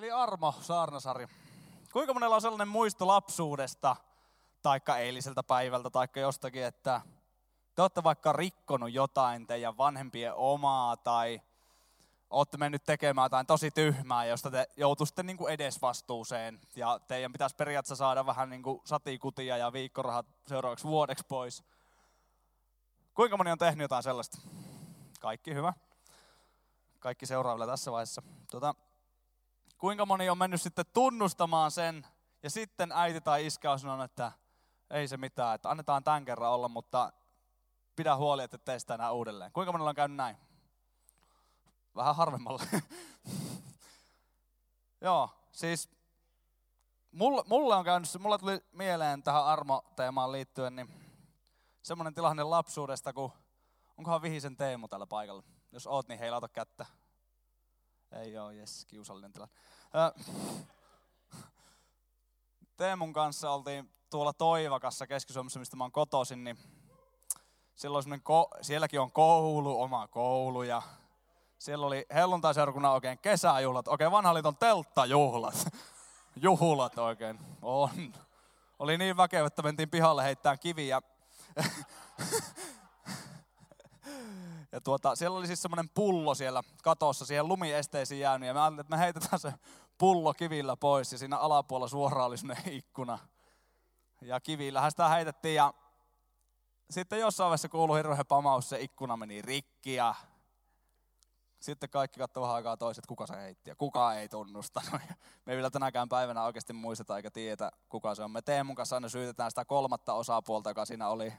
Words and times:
Eli 0.00 0.10
Armo 0.10 0.54
Saarnasari. 0.60 1.26
Kuinka 1.92 2.14
monella 2.14 2.34
on 2.34 2.40
sellainen 2.40 2.68
muisto 2.68 3.06
lapsuudesta, 3.06 3.96
taikka 4.62 4.98
eiliseltä 4.98 5.42
päivältä, 5.42 5.90
taikka 5.90 6.20
jostakin, 6.20 6.64
että 6.64 7.00
te 7.74 7.82
olette 7.82 8.02
vaikka 8.02 8.32
rikkonut 8.32 8.92
jotain 8.92 9.46
teidän 9.46 9.76
vanhempien 9.76 10.34
omaa, 10.34 10.96
tai 10.96 11.40
olette 12.30 12.56
mennyt 12.56 12.84
tekemään 12.84 13.24
jotain 13.24 13.46
tosi 13.46 13.70
tyhmää, 13.70 14.24
josta 14.24 14.50
te 14.50 14.66
joutuisitte 14.76 15.22
niin 15.22 15.48
edesvastuuseen, 15.48 16.60
ja 16.76 17.00
teidän 17.08 17.32
pitäisi 17.32 17.56
periaatteessa 17.56 17.96
saada 17.96 18.26
vähän 18.26 18.50
niin 18.50 18.62
kuin 18.62 18.80
satikutia 18.84 19.56
ja 19.56 19.72
viikkorahat 19.72 20.26
seuraavaksi 20.46 20.84
vuodeksi 20.84 21.24
pois. 21.28 21.64
Kuinka 23.14 23.36
moni 23.36 23.50
on 23.50 23.58
tehnyt 23.58 23.84
jotain 23.84 24.02
sellaista? 24.02 24.38
Kaikki 25.20 25.54
hyvä. 25.54 25.72
Kaikki 27.00 27.26
seuraavilla 27.26 27.66
tässä 27.66 27.92
vaiheessa. 27.92 28.22
Tuota, 28.50 28.74
kuinka 29.80 30.06
moni 30.06 30.30
on 30.30 30.38
mennyt 30.38 30.62
sitten 30.62 30.84
tunnustamaan 30.92 31.70
sen, 31.70 32.06
ja 32.42 32.50
sitten 32.50 32.92
äiti 32.92 33.20
tai 33.20 33.46
iskä 33.46 33.72
on 33.72 33.78
sanonut, 33.78 34.04
että 34.04 34.32
ei 34.90 35.08
se 35.08 35.16
mitään, 35.16 35.54
että 35.54 35.70
annetaan 35.70 36.04
tämän 36.04 36.24
kerran 36.24 36.50
olla, 36.50 36.68
mutta 36.68 37.12
pidä 37.96 38.16
huoli, 38.16 38.42
että 38.42 38.58
tee 38.58 38.78
sitä 38.78 38.94
enää 38.94 39.12
uudelleen. 39.12 39.52
Kuinka 39.52 39.72
monella 39.72 39.90
on 39.90 39.96
käynyt 39.96 40.16
näin? 40.16 40.36
Vähän 41.96 42.16
harvemmalla. 42.16 42.62
Joo, 45.00 45.30
siis 45.52 45.90
mulle, 47.10 47.42
mulle 47.46 47.74
on 47.74 47.84
käynyt, 47.84 48.08
mulle 48.18 48.38
tuli 48.38 48.64
mieleen 48.72 49.22
tähän 49.22 49.44
armo-teemaan 49.44 50.32
liittyen, 50.32 50.76
niin 50.76 50.88
semmoinen 51.82 52.14
tilanne 52.14 52.42
lapsuudesta, 52.42 53.12
kun 53.12 53.32
onkohan 53.98 54.22
Vihisen 54.22 54.56
Teemu 54.56 54.88
tällä 54.88 55.06
paikalla. 55.06 55.42
Jos 55.72 55.86
oot, 55.86 56.08
niin 56.08 56.18
heilauta 56.18 56.48
kättä. 56.48 56.86
Ei 58.12 58.38
oo, 58.38 58.50
jes, 58.50 58.84
kiusallinen 58.84 59.32
tilanne. 59.32 59.54
Teemun 62.76 63.12
kanssa 63.12 63.50
oltiin 63.50 63.90
tuolla 64.10 64.32
Toivakassa 64.32 65.06
Keski-Suomessa, 65.06 65.58
mistä 65.58 65.76
mä 65.76 65.84
oon 65.84 65.92
kotoisin, 65.92 66.44
niin 66.44 66.58
silloin 67.74 68.04
ko- 68.04 68.58
sielläkin 68.62 69.00
on 69.00 69.12
koulu, 69.12 69.82
oma 69.82 70.08
koulu 70.08 70.62
ja 70.62 70.82
siellä 71.58 71.86
oli 71.86 72.06
helluntaiseurakunnan 72.14 72.92
oikein 72.92 73.18
kesäjuhlat, 73.18 73.88
oikein 73.88 74.10
vanhan 74.10 74.34
liiton 74.34 74.56
telttajuhlat. 74.56 75.66
Juhlat 76.42 76.98
oikein, 76.98 77.38
on. 77.62 78.14
Oli 78.78 78.98
niin 78.98 79.16
väkevä, 79.16 79.46
että 79.46 79.62
mentiin 79.62 79.90
pihalle 79.90 80.24
heittämään 80.24 80.58
kiviä. 80.58 81.02
tuota, 84.84 85.16
siellä 85.16 85.38
oli 85.38 85.46
siis 85.46 85.62
semmoinen 85.62 85.88
pullo 85.88 86.34
siellä 86.34 86.62
katossa, 86.82 87.26
siihen 87.26 87.48
lumiesteisiin 87.48 88.20
jäänyt. 88.20 88.46
Ja 88.46 88.54
me 88.54 88.60
ajattelin, 88.60 88.80
että 88.80 88.96
me 88.96 89.02
heitetään 89.02 89.38
se 89.38 89.52
pullo 89.98 90.34
kivillä 90.34 90.76
pois 90.76 91.12
ja 91.12 91.18
siinä 91.18 91.38
alapuolella 91.38 91.88
suoraan 91.88 92.26
oli 92.26 92.38
semmoinen 92.38 92.72
ikkuna. 92.72 93.18
Ja 94.20 94.40
kivillähän 94.40 94.90
sitä 94.90 95.08
heitettiin 95.08 95.54
ja 95.54 95.74
sitten 96.90 97.20
jossain 97.20 97.46
vaiheessa 97.46 97.68
kuului 97.68 97.98
hirveä 97.98 98.24
pamaus, 98.24 98.68
se 98.68 98.80
ikkuna 98.80 99.16
meni 99.16 99.42
rikki 99.42 99.94
ja 99.94 100.14
sitten 101.60 101.90
kaikki 101.90 102.20
katsovat 102.20 102.44
vähän 102.44 102.56
aikaa 102.56 102.76
toiset, 102.76 103.06
kuka 103.06 103.26
se 103.26 103.36
heitti 103.36 103.70
ja 103.70 103.76
kuka 103.76 104.14
ei 104.14 104.28
tunnustanut. 104.28 105.00
Me 105.46 105.52
ei 105.52 105.56
vielä 105.56 105.70
tänäkään 105.70 106.08
päivänä 106.08 106.44
oikeasti 106.44 106.72
muisteta 106.72 107.16
eikä 107.16 107.30
tiedä, 107.30 107.70
kuka 107.88 108.14
se 108.14 108.22
on. 108.22 108.30
Me 108.30 108.42
Teemun 108.42 108.76
kanssa 108.76 108.96
aina 108.96 109.08
syytetään 109.08 109.50
sitä 109.50 109.64
kolmatta 109.64 110.14
osapuolta, 110.14 110.70
joka 110.70 110.84
siinä 110.84 111.08
oli. 111.08 111.32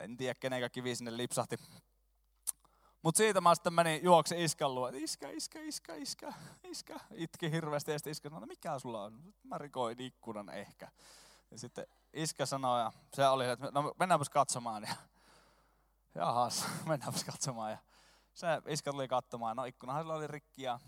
En 0.00 0.16
tiedä, 0.16 0.34
kenenkä 0.40 0.70
kivi 0.70 0.96
sinne 0.96 1.16
lipsahti. 1.16 1.56
Mutta 3.04 3.18
siitä 3.18 3.40
mä 3.40 3.54
sitten 3.54 3.72
menin 3.72 4.04
juoksi 4.04 4.44
iskän 4.44 4.74
luo, 4.74 4.90
iskä, 4.94 5.28
iskä, 5.30 5.60
iskä, 5.60 5.94
iskä, 5.94 6.32
iskä. 6.62 7.00
Itki 7.10 7.50
hirveästi 7.50 7.90
ja 7.92 7.98
sitten 7.98 8.10
iskä 8.10 8.28
sanoi, 8.28 8.40
no 8.40 8.46
mikä 8.46 8.78
sulla 8.78 9.02
on? 9.02 9.34
Mä 9.42 9.58
rikoin 9.58 10.00
ikkunan 10.00 10.48
ehkä. 10.48 10.88
Ja 11.50 11.58
sitten 11.58 11.86
iskä 12.12 12.46
sanoi, 12.46 12.80
ja 12.80 12.92
se 13.14 13.28
oli, 13.28 13.48
että 13.48 13.70
no 13.72 13.94
mennäänpäs 13.98 14.28
katsomaan. 14.28 14.82
Ja, 14.82 14.94
jahas, 16.14 16.66
mennäänpäs 16.88 17.24
katsomaan. 17.24 17.70
Ja 17.70 17.78
se 18.34 18.46
iskä 18.66 18.90
tuli 18.92 19.08
katsomaan, 19.08 19.56
no 19.56 19.64
ikkunahan 19.64 20.10
oli 20.10 20.26
rikki 20.26 20.62
ja 20.62 20.80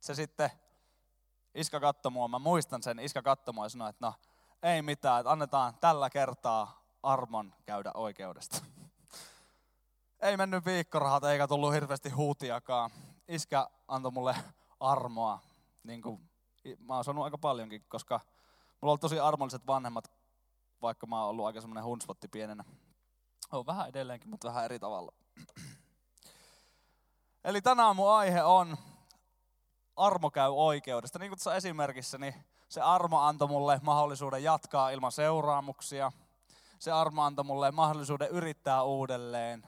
se 0.00 0.14
sitten, 0.14 0.50
iskä 1.54 1.80
katsoi 1.80 2.12
mua, 2.12 2.28
mä 2.28 2.38
muistan 2.38 2.82
sen, 2.82 2.98
iskä 2.98 3.22
katsoi 3.22 3.54
mua 3.54 3.64
ja 3.64 3.68
sanoi, 3.68 3.90
että 3.90 4.06
no 4.06 4.14
ei 4.62 4.82
mitään, 4.82 5.20
että 5.20 5.32
annetaan 5.32 5.74
tällä 5.80 6.10
kertaa 6.10 6.84
armon 7.02 7.54
käydä 7.66 7.90
oikeudesta. 7.94 8.67
Ei 10.20 10.36
mennyt 10.36 10.66
viikkorahat 10.66 11.24
eikä 11.24 11.48
tullut 11.48 11.72
hirveästi 11.72 12.10
huutiakaan. 12.10 12.90
Iskä 13.28 13.68
antoi 13.88 14.12
mulle 14.12 14.36
armoa, 14.80 15.38
niin 15.82 16.02
kuin 16.02 16.30
mä 16.78 16.94
oon 16.94 17.04
sanonut 17.04 17.24
aika 17.24 17.38
paljonkin, 17.38 17.84
koska 17.88 18.20
mulla 18.80 18.92
on 18.92 18.98
tosi 18.98 19.20
armolliset 19.20 19.66
vanhemmat, 19.66 20.12
vaikka 20.82 21.06
mä 21.06 21.20
oon 21.20 21.30
ollut 21.30 21.46
aika 21.46 21.60
semmoinen 21.60 21.84
hunsvotti 21.84 22.28
pienenä. 22.28 22.64
On 23.52 23.66
vähän 23.66 23.88
edelleenkin, 23.88 24.30
mutta 24.30 24.48
vähän 24.48 24.64
eri 24.64 24.78
tavalla. 24.78 25.12
Eli 27.44 27.62
tänään 27.62 27.96
mun 27.96 28.10
aihe 28.10 28.42
on 28.42 28.76
armo 29.96 30.30
käy 30.30 30.50
oikeudesta. 30.54 31.18
Niin 31.18 31.30
kuin 31.30 31.38
tuossa 31.38 31.56
esimerkissä, 31.56 32.18
niin 32.18 32.34
se 32.68 32.80
armo 32.80 33.20
antoi 33.20 33.48
mulle 33.48 33.80
mahdollisuuden 33.82 34.42
jatkaa 34.44 34.90
ilman 34.90 35.12
seuraamuksia. 35.12 36.12
Se 36.78 36.92
armo 36.92 37.22
antoi 37.22 37.44
mulle 37.44 37.70
mahdollisuuden 37.70 38.28
yrittää 38.28 38.82
uudelleen. 38.82 39.66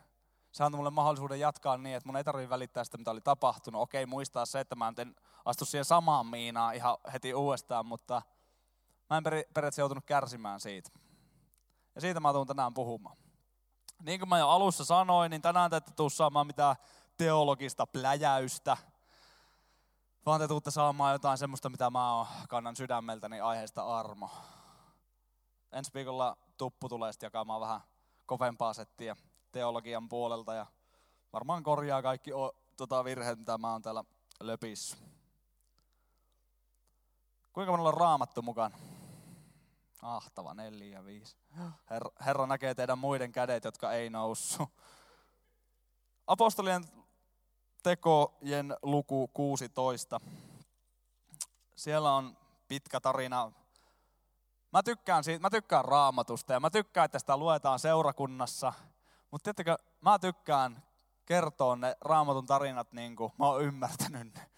Se 0.52 0.64
antoi 0.64 0.78
mulle 0.78 0.90
mahdollisuuden 0.90 1.40
jatkaa 1.40 1.76
niin, 1.76 1.96
että 1.96 2.08
mun 2.08 2.16
ei 2.16 2.24
tarvitse 2.24 2.50
välittää 2.50 2.84
sitä, 2.84 2.98
mitä 2.98 3.10
oli 3.10 3.20
tapahtunut. 3.20 3.82
Okei, 3.82 4.06
muistaa 4.06 4.46
se, 4.46 4.60
että 4.60 4.74
mä 4.74 4.92
en 4.98 5.16
astu 5.44 5.64
siihen 5.64 5.84
samaan 5.84 6.26
miinaan 6.26 6.74
ihan 6.74 6.96
heti 7.12 7.34
uudestaan, 7.34 7.86
mutta 7.86 8.22
mä 9.10 9.16
en 9.16 9.24
periaatteessa 9.24 9.80
joutunut 9.82 10.04
kärsimään 10.04 10.60
siitä. 10.60 10.90
Ja 11.94 12.00
siitä 12.00 12.20
mä 12.20 12.32
tuun 12.32 12.46
tänään 12.46 12.74
puhumaan. 12.74 13.16
Niin 14.02 14.20
kuin 14.20 14.28
mä 14.28 14.38
jo 14.38 14.48
alussa 14.48 14.84
sanoin, 14.84 15.30
niin 15.30 15.42
tänään 15.42 15.70
te 15.70 15.76
ette 15.76 15.92
tuu 15.96 16.10
saamaan 16.10 16.46
mitään 16.46 16.76
teologista 17.16 17.86
pläjäystä, 17.86 18.76
vaan 20.26 20.40
te 20.40 20.48
tuutte 20.48 20.70
saamaan 20.70 21.12
jotain 21.12 21.38
semmoista, 21.38 21.68
mitä 21.68 21.90
mä 21.90 22.26
kannan 22.48 22.76
sydämeltäni 22.76 23.40
aiheesta 23.40 23.98
armo. 23.98 24.30
Ensi 25.72 25.90
viikolla 25.94 26.36
Tuppu 26.56 26.88
tulee 26.88 27.12
sitten 27.12 27.26
jakamaan 27.26 27.60
vähän 27.60 27.80
kovempaa 28.26 28.74
settiä 28.74 29.16
teologian 29.52 30.08
puolelta 30.08 30.54
ja 30.54 30.66
varmaan 31.32 31.62
korjaa 31.62 32.02
kaikki 32.02 32.32
o, 32.32 32.52
tota 32.76 33.04
virheet, 33.04 33.38
mitä 33.38 33.58
mä 33.58 33.72
oon 33.72 33.82
täällä 33.82 34.04
löpissä. 34.40 34.96
Kuinka 37.52 37.70
monella 37.70 37.88
on 37.88 37.94
raamattu 37.94 38.42
mukaan? 38.42 38.74
Ahtava, 40.02 40.54
neljä, 40.54 41.04
viisi. 41.04 41.36
Herra, 41.90 42.10
Herra 42.26 42.46
näkee 42.46 42.74
teidän 42.74 42.98
muiden 42.98 43.32
kädet, 43.32 43.64
jotka 43.64 43.92
ei 43.92 44.10
noussu. 44.10 44.68
Apostolien 46.26 46.84
tekojen 47.82 48.76
luku 48.82 49.28
16. 49.28 50.20
Siellä 51.76 52.14
on 52.14 52.36
pitkä 52.68 53.00
tarina. 53.00 53.52
Mä 54.72 54.82
tykkään, 54.82 55.24
siitä, 55.24 55.42
mä 55.42 55.50
tykkään 55.50 55.84
raamatusta 55.84 56.52
ja 56.52 56.60
mä 56.60 56.70
tykkään, 56.70 57.04
että 57.04 57.18
sitä 57.18 57.36
luetaan 57.36 57.78
seurakunnassa. 57.78 58.72
Mutta 59.30 59.44
tiettäkö, 59.44 59.76
mä 60.00 60.18
tykkään 60.18 60.82
kertoa 61.26 61.76
ne 61.76 61.96
raamatun 62.00 62.46
tarinat 62.46 62.92
niin 62.92 63.16
kuin 63.16 63.32
mä 63.38 63.46
oon 63.46 63.62
ymmärtänyt 63.62 64.34
ne. 64.34 64.50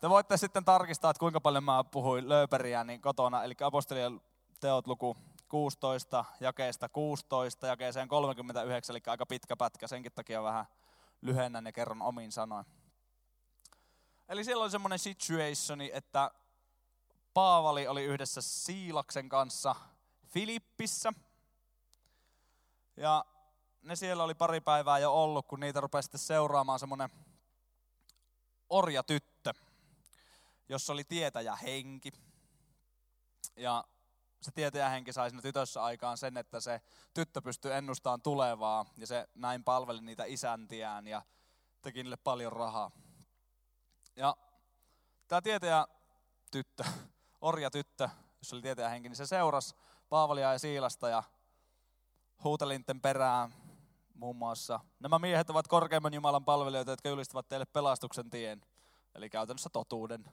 Te 0.00 0.08
voitte 0.08 0.36
sitten 0.36 0.64
tarkistaa, 0.64 1.10
että 1.10 1.18
kuinka 1.18 1.40
paljon 1.40 1.64
mä 1.64 1.84
puhuin 1.84 2.28
lööperiä 2.28 2.84
niin 2.84 3.00
kotona. 3.00 3.44
Eli 3.44 3.54
apostolien 3.60 4.20
teot 4.60 4.86
luku 4.86 5.16
16, 5.48 6.24
jakeesta 6.40 6.88
16, 6.88 7.66
jakeeseen 7.66 8.08
39, 8.08 8.96
eli 8.96 9.02
aika 9.06 9.26
pitkä 9.26 9.56
pätkä, 9.56 9.86
senkin 9.86 10.12
takia 10.12 10.42
vähän 10.42 10.66
lyhennän 11.22 11.66
ja 11.66 11.72
kerron 11.72 12.02
omin 12.02 12.32
sanoin. 12.32 12.66
Eli 14.28 14.44
siellä 14.44 14.62
oli 14.62 14.70
semmoinen 14.70 14.98
situationi, 14.98 15.90
että 15.94 16.30
Paavali 17.34 17.88
oli 17.88 18.04
yhdessä 18.04 18.42
Siilaksen 18.42 19.28
kanssa 19.28 19.74
Filippissä. 20.26 21.12
Ja 22.96 23.24
ne 23.84 23.96
siellä 23.96 24.24
oli 24.24 24.34
pari 24.34 24.60
päivää 24.60 24.98
jo 24.98 25.22
ollut, 25.22 25.46
kun 25.46 25.60
niitä 25.60 25.80
rupesi 25.80 26.06
sitten 26.06 26.18
seuraamaan 26.18 26.78
semmoinen 26.78 27.08
orjatyttö, 28.68 29.54
jossa 30.68 30.92
oli 30.92 31.04
tietäjä 31.04 31.56
henki. 31.56 32.12
Ja 33.56 33.84
se 34.42 34.50
tietäjähenki 34.52 35.12
sai 35.12 35.30
siinä 35.30 35.42
tytössä 35.42 35.84
aikaan 35.84 36.18
sen, 36.18 36.36
että 36.36 36.60
se 36.60 36.80
tyttö 37.14 37.42
pystyi 37.42 37.72
ennustamaan 37.72 38.22
tulevaa 38.22 38.86
ja 38.96 39.06
se 39.06 39.28
näin 39.34 39.64
palveli 39.64 40.00
niitä 40.00 40.24
isäntiään 40.24 41.06
ja 41.06 41.22
teki 41.82 42.02
niille 42.02 42.16
paljon 42.16 42.52
rahaa. 42.52 42.90
Ja 44.16 44.36
tämä 45.28 45.42
tietäjä 45.42 45.86
tyttö, 46.50 46.84
orja 47.40 47.70
tyttö, 47.70 48.08
jos 48.38 48.52
oli 48.52 48.62
tietäjähenki, 48.62 49.08
niin 49.08 49.16
se 49.16 49.26
seurasi 49.26 49.74
Paavalia 50.08 50.52
ja 50.52 50.58
Siilasta 50.58 51.08
ja 51.08 51.22
huutelinten 52.44 53.00
perään 53.00 53.63
muun 54.14 54.36
muassa. 54.36 54.80
Nämä 55.00 55.18
miehet 55.18 55.50
ovat 55.50 55.68
korkeimman 55.68 56.14
Jumalan 56.14 56.44
palvelijoita, 56.44 56.90
jotka 56.90 57.08
julistavat 57.08 57.48
teille 57.48 57.66
pelastuksen 57.66 58.30
tien, 58.30 58.60
eli 59.14 59.30
käytännössä 59.30 59.70
totuuden. 59.72 60.24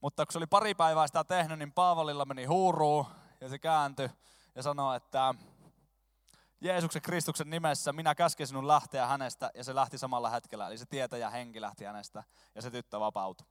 Mutta 0.00 0.26
kun 0.26 0.32
se 0.32 0.38
oli 0.38 0.46
pari 0.46 0.74
päivää 0.74 1.06
sitä 1.06 1.24
tehnyt, 1.24 1.58
niin 1.58 1.72
Paavalilla 1.72 2.24
meni 2.24 2.44
huuruu 2.44 3.06
ja 3.40 3.48
se 3.48 3.58
kääntyi 3.58 4.08
ja 4.54 4.62
sanoi, 4.62 4.96
että 4.96 5.34
Jeesuksen 6.60 7.02
Kristuksen 7.02 7.50
nimessä 7.50 7.92
minä 7.92 8.14
käsken 8.14 8.46
sinun 8.46 8.68
lähteä 8.68 9.06
hänestä 9.06 9.50
ja 9.54 9.64
se 9.64 9.74
lähti 9.74 9.98
samalla 9.98 10.30
hetkellä. 10.30 10.66
Eli 10.66 10.78
se 10.78 10.86
tietäjä 10.86 11.30
henki 11.30 11.60
lähti 11.60 11.84
hänestä 11.84 12.24
ja 12.54 12.62
se 12.62 12.70
tyttö 12.70 13.00
vapautui. 13.00 13.46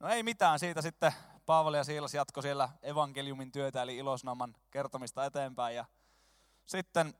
No 0.00 0.08
ei 0.08 0.22
mitään, 0.22 0.58
siitä 0.58 0.82
sitten 0.82 1.12
Paavali 1.46 1.76
ja 1.76 1.84
Siilas 1.84 2.14
jatko 2.14 2.42
siellä 2.42 2.68
evankeliumin 2.82 3.52
työtä 3.52 3.82
eli 3.82 3.96
ilosnoman 3.96 4.56
kertomista 4.70 5.24
eteenpäin 5.24 5.76
ja 5.76 5.84
sitten 6.66 7.14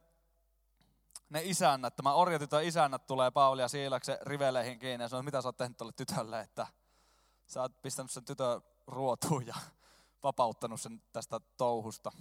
ne 1.30 1.40
isännät, 1.44 1.96
tämä 1.96 2.14
orjatytön 2.14 2.64
isännät 2.64 3.06
tulee 3.06 3.30
Paavali 3.30 3.62
ja 3.62 3.68
Siilaksen 3.68 4.18
riveleihin 4.22 4.78
kiinni 4.78 5.04
ja 5.04 5.08
sanoo, 5.08 5.22
mitä 5.22 5.42
sä 5.42 5.48
oot 5.48 5.56
tehnyt 5.56 5.76
tuolle 5.76 5.92
tytölle, 5.92 6.40
että 6.40 6.66
sä 7.46 7.62
oot 7.62 7.82
pistänyt 7.82 8.10
sen 8.10 8.24
tytön 8.24 8.62
ruotuun 8.86 9.46
ja 9.46 9.54
vapauttanut 10.22 10.80
sen 10.80 11.02
tästä 11.12 11.40
touhusta. 11.56 12.12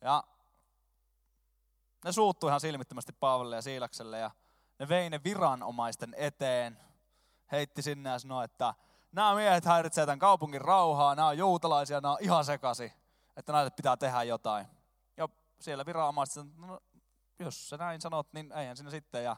Ja 0.00 0.24
ne 2.04 2.12
suuttui 2.12 2.50
ihan 2.50 2.60
silmittömästi 2.60 3.12
Paavalille 3.12 3.56
ja 3.56 3.62
Siilakselle 3.62 4.18
ja 4.18 4.30
ne 4.78 4.88
vei 4.88 5.10
ne 5.10 5.20
viranomaisten 5.24 6.14
eteen, 6.18 6.78
heitti 7.52 7.82
sinne 7.82 8.10
ja 8.10 8.18
sanoi, 8.18 8.44
että 8.44 8.74
nämä 9.12 9.34
miehet 9.34 9.64
häiritsevät 9.64 10.06
tämän 10.06 10.18
kaupungin 10.18 10.60
rauhaa, 10.60 11.14
nämä 11.14 11.28
on 11.28 11.38
juutalaisia, 11.38 12.00
nämä 12.00 12.12
on 12.12 12.18
ihan 12.20 12.44
sekasi, 12.44 12.92
että 13.36 13.52
näille 13.52 13.70
pitää 13.70 13.96
tehdä 13.96 14.22
jotain. 14.22 14.66
Ja 15.16 15.28
siellä 15.60 15.86
viranomaiset 15.86 16.44
no, 16.56 16.80
jos 17.38 17.68
sä 17.68 17.76
näin 17.76 18.00
sanot, 18.00 18.32
niin 18.32 18.52
eihän 18.52 18.76
sinne 18.76 18.90
sitten. 18.90 19.24
Ja 19.24 19.36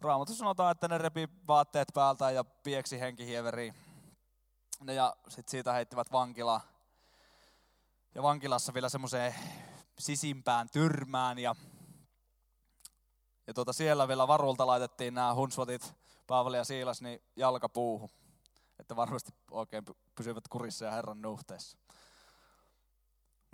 Raamatussa 0.00 0.38
sanotaan, 0.38 0.72
että 0.72 0.88
ne 0.88 0.98
repi 0.98 1.28
vaatteet 1.46 1.88
päältä 1.94 2.30
ja 2.30 2.44
pieksi 2.44 3.00
henkihieveriin. 3.00 3.74
Ja 4.86 5.16
sitten 5.28 5.50
siitä 5.50 5.72
heittivät 5.72 6.12
vankilaan. 6.12 6.60
Ja 8.14 8.22
vankilassa 8.22 8.74
vielä 8.74 8.88
semmoiseen 8.88 9.34
sisimpään 9.98 10.68
tyrmään. 10.72 11.38
Ja, 11.38 11.54
ja 13.46 13.54
tuota 13.54 13.72
siellä 13.72 14.08
vielä 14.08 14.28
varulta 14.28 14.66
laitettiin 14.66 15.14
nämä 15.14 15.34
hunsvatit, 15.34 15.94
Paavali 16.26 16.56
ja 16.56 16.64
Siilas, 16.64 17.02
niin 17.02 17.22
jalkapuuhun. 17.36 18.10
Että 18.78 18.96
varmasti 18.96 19.32
oikein 19.50 19.84
pysyvät 20.14 20.48
kurissa 20.48 20.84
ja 20.84 20.90
Herran 20.90 21.22
nuhteessa. 21.22 21.78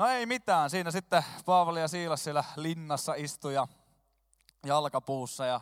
No 0.00 0.06
ei 0.06 0.26
mitään, 0.26 0.70
siinä 0.70 0.91
sitten 0.91 1.25
Paavali 1.44 1.81
ja 1.81 1.88
Siilas 1.88 2.25
siellä 2.25 2.44
linnassa 2.56 3.14
istui 3.14 3.55
ja 3.55 3.69
jalkapuussa 4.67 5.47
ja 5.47 5.61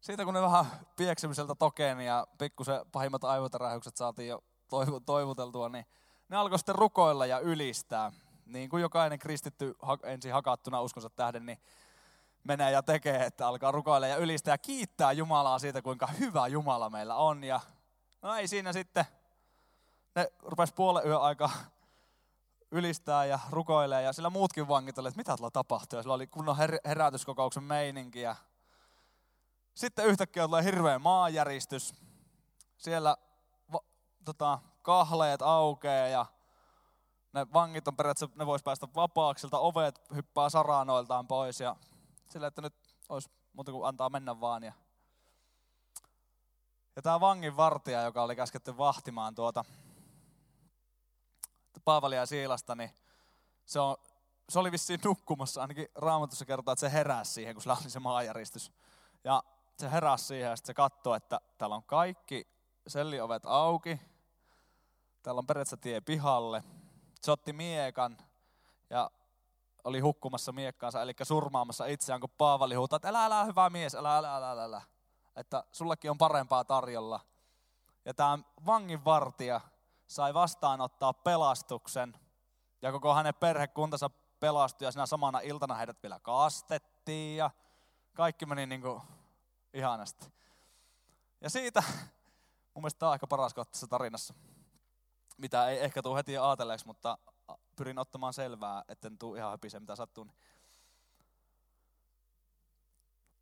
siitä 0.00 0.24
kun 0.24 0.34
ne 0.34 0.42
vähän 0.42 0.64
pieksemiseltä 0.96 1.54
tokeni 1.54 2.06
ja 2.06 2.26
pikkusen 2.38 2.80
pahimmat 2.92 3.24
aivotärähykset 3.24 3.96
saatiin 3.96 4.28
jo 4.28 4.44
toivuteltua, 5.06 5.68
niin 5.68 5.86
ne 6.28 6.36
alkoi 6.36 6.58
sitten 6.58 6.74
rukoilla 6.74 7.26
ja 7.26 7.38
ylistää. 7.38 8.12
Niin 8.46 8.68
kuin 8.68 8.80
jokainen 8.80 9.18
kristitty 9.18 9.74
ensin 10.02 10.32
hakattuna 10.32 10.80
uskonsa 10.80 11.10
tähden, 11.10 11.46
niin 11.46 11.58
menee 12.44 12.70
ja 12.70 12.82
tekee, 12.82 13.24
että 13.24 13.48
alkaa 13.48 13.72
rukoilla 13.72 14.06
ja 14.06 14.16
ylistää 14.16 14.54
ja 14.54 14.58
kiittää 14.58 15.12
Jumalaa 15.12 15.58
siitä, 15.58 15.82
kuinka 15.82 16.06
hyvä 16.06 16.46
Jumala 16.46 16.90
meillä 16.90 17.14
on. 17.14 17.44
Ja 17.44 17.60
no 18.22 18.34
ei 18.34 18.48
siinä 18.48 18.72
sitten, 18.72 19.04
ne 20.14 20.32
rupesi 20.42 20.74
puolen 20.74 21.06
yön 21.06 21.20
aika 21.20 21.50
ylistää 22.72 23.24
ja 23.24 23.38
rukoilee 23.50 24.02
ja 24.02 24.12
sillä 24.12 24.30
muutkin 24.30 24.68
vangit 24.68 24.98
oli, 24.98 25.08
että 25.08 25.18
mitä 25.18 25.36
tuolla 25.36 25.50
tapahtuu. 25.50 25.96
Ja 25.96 26.02
sillä 26.02 26.14
oli 26.14 26.26
kunnon 26.26 26.56
her- 26.56 26.88
herätyskokouksen 26.88 27.62
meininki 27.62 28.20
ja 28.20 28.36
sitten 29.74 30.06
yhtäkkiä 30.06 30.44
tulee 30.46 30.64
hirveä 30.64 30.98
maanjäristys. 30.98 31.94
Siellä 32.76 33.16
va- 33.72 33.84
tota, 34.24 34.58
kahleet 34.82 35.42
aukeaa 35.42 36.08
ja 36.08 36.26
ne 37.32 37.46
vangit 37.52 37.88
on 37.88 37.96
periaatteessa, 37.96 38.36
ne 38.38 38.46
vois 38.46 38.62
päästä 38.62 38.88
vapaaksilta, 38.94 39.58
ovet 39.58 40.02
hyppää 40.14 40.48
saranoiltaan 40.48 41.26
pois 41.26 41.60
ja 41.60 41.76
sillä, 42.28 42.46
että 42.46 42.62
nyt 42.62 42.74
olisi 43.08 43.30
muuta 43.52 43.72
kuin 43.72 43.88
antaa 43.88 44.10
mennä 44.10 44.40
vaan. 44.40 44.62
Ja, 44.62 44.72
ja 46.96 47.02
tämä 47.02 47.20
vangin 47.20 47.56
vartija, 47.56 48.02
joka 48.02 48.22
oli 48.22 48.36
käsketty 48.36 48.76
vahtimaan 48.78 49.34
tuota 49.34 49.64
Paavalia 51.84 52.20
ja 52.20 52.26
Siilasta, 52.26 52.74
niin 52.74 52.90
se, 53.64 53.80
on, 53.80 53.96
se 54.48 54.58
oli 54.58 54.72
vissiin 54.72 55.00
nukkumassa, 55.04 55.60
ainakin 55.60 55.88
Raamatussa 55.94 56.44
kertoo, 56.44 56.72
että 56.72 56.80
se 56.80 56.92
heräsi 56.92 57.32
siihen, 57.32 57.54
kun 57.54 57.62
sillä 57.62 57.76
oli 57.80 57.90
se 57.90 58.00
maajäristys. 58.00 58.72
Ja 59.24 59.42
se 59.78 59.90
heräsi 59.90 60.24
siihen 60.24 60.50
ja 60.50 60.56
sitten 60.56 60.66
se 60.66 60.74
katsoi, 60.74 61.16
että 61.16 61.40
täällä 61.58 61.76
on 61.76 61.84
kaikki 61.84 62.46
selliovet 62.86 63.42
auki, 63.46 64.00
täällä 65.22 65.38
on 65.38 65.46
periaatteessa 65.46 65.76
tie 65.76 66.00
pihalle. 66.00 66.64
Se 67.20 67.30
otti 67.30 67.52
miekan 67.52 68.18
ja 68.90 69.10
oli 69.84 70.00
hukkumassa 70.00 70.52
miekkaansa, 70.52 71.02
eli 71.02 71.12
surmaamassa 71.22 71.86
itseään, 71.86 72.20
kun 72.20 72.30
Paavali 72.38 72.74
huutaa, 72.74 72.96
että 72.96 73.08
älä, 73.08 73.24
älä, 73.24 73.44
hyvä 73.44 73.70
mies, 73.70 73.94
älä, 73.94 74.16
älä, 74.16 74.36
älä, 74.36 74.50
älä, 74.50 74.64
älä. 74.64 74.82
Että 75.36 75.64
sullekin 75.72 76.10
on 76.10 76.18
parempaa 76.18 76.64
tarjolla. 76.64 77.20
Ja 78.04 78.14
tämä 78.14 78.38
vanginvartija 78.66 79.60
sai 80.12 80.34
vastaanottaa 80.34 81.12
pelastuksen 81.12 82.18
ja 82.82 82.92
koko 82.92 83.14
hänen 83.14 83.34
perhekuntansa 83.34 84.10
pelastui 84.40 84.86
ja 84.86 84.92
sinä 84.92 85.06
samana 85.06 85.40
iltana 85.40 85.74
heidät 85.74 86.02
vielä 86.02 86.20
kastettiin 86.20 87.36
ja 87.36 87.50
kaikki 88.14 88.46
meni 88.46 88.66
niin 88.66 88.82
kuin 88.82 89.02
ihanasti. 89.74 90.26
Ja 91.40 91.50
siitä, 91.50 91.82
mun 92.74 92.82
mielestä 92.82 92.98
tämä 92.98 93.08
on 93.08 93.12
aika 93.12 93.26
paras 93.26 93.54
kohta 93.54 93.72
tässä 93.72 93.86
tarinassa, 93.86 94.34
mitä 95.36 95.68
ei 95.68 95.84
ehkä 95.84 96.02
tule 96.02 96.16
heti 96.16 96.38
ajatelleeksi, 96.38 96.86
mutta 96.86 97.18
pyrin 97.76 97.98
ottamaan 97.98 98.32
selvää, 98.32 98.84
etten 98.88 99.18
tule 99.18 99.38
ihan 99.38 99.50
höpisee 99.50 99.80
mitä 99.80 99.96
sattuu. 99.96 100.26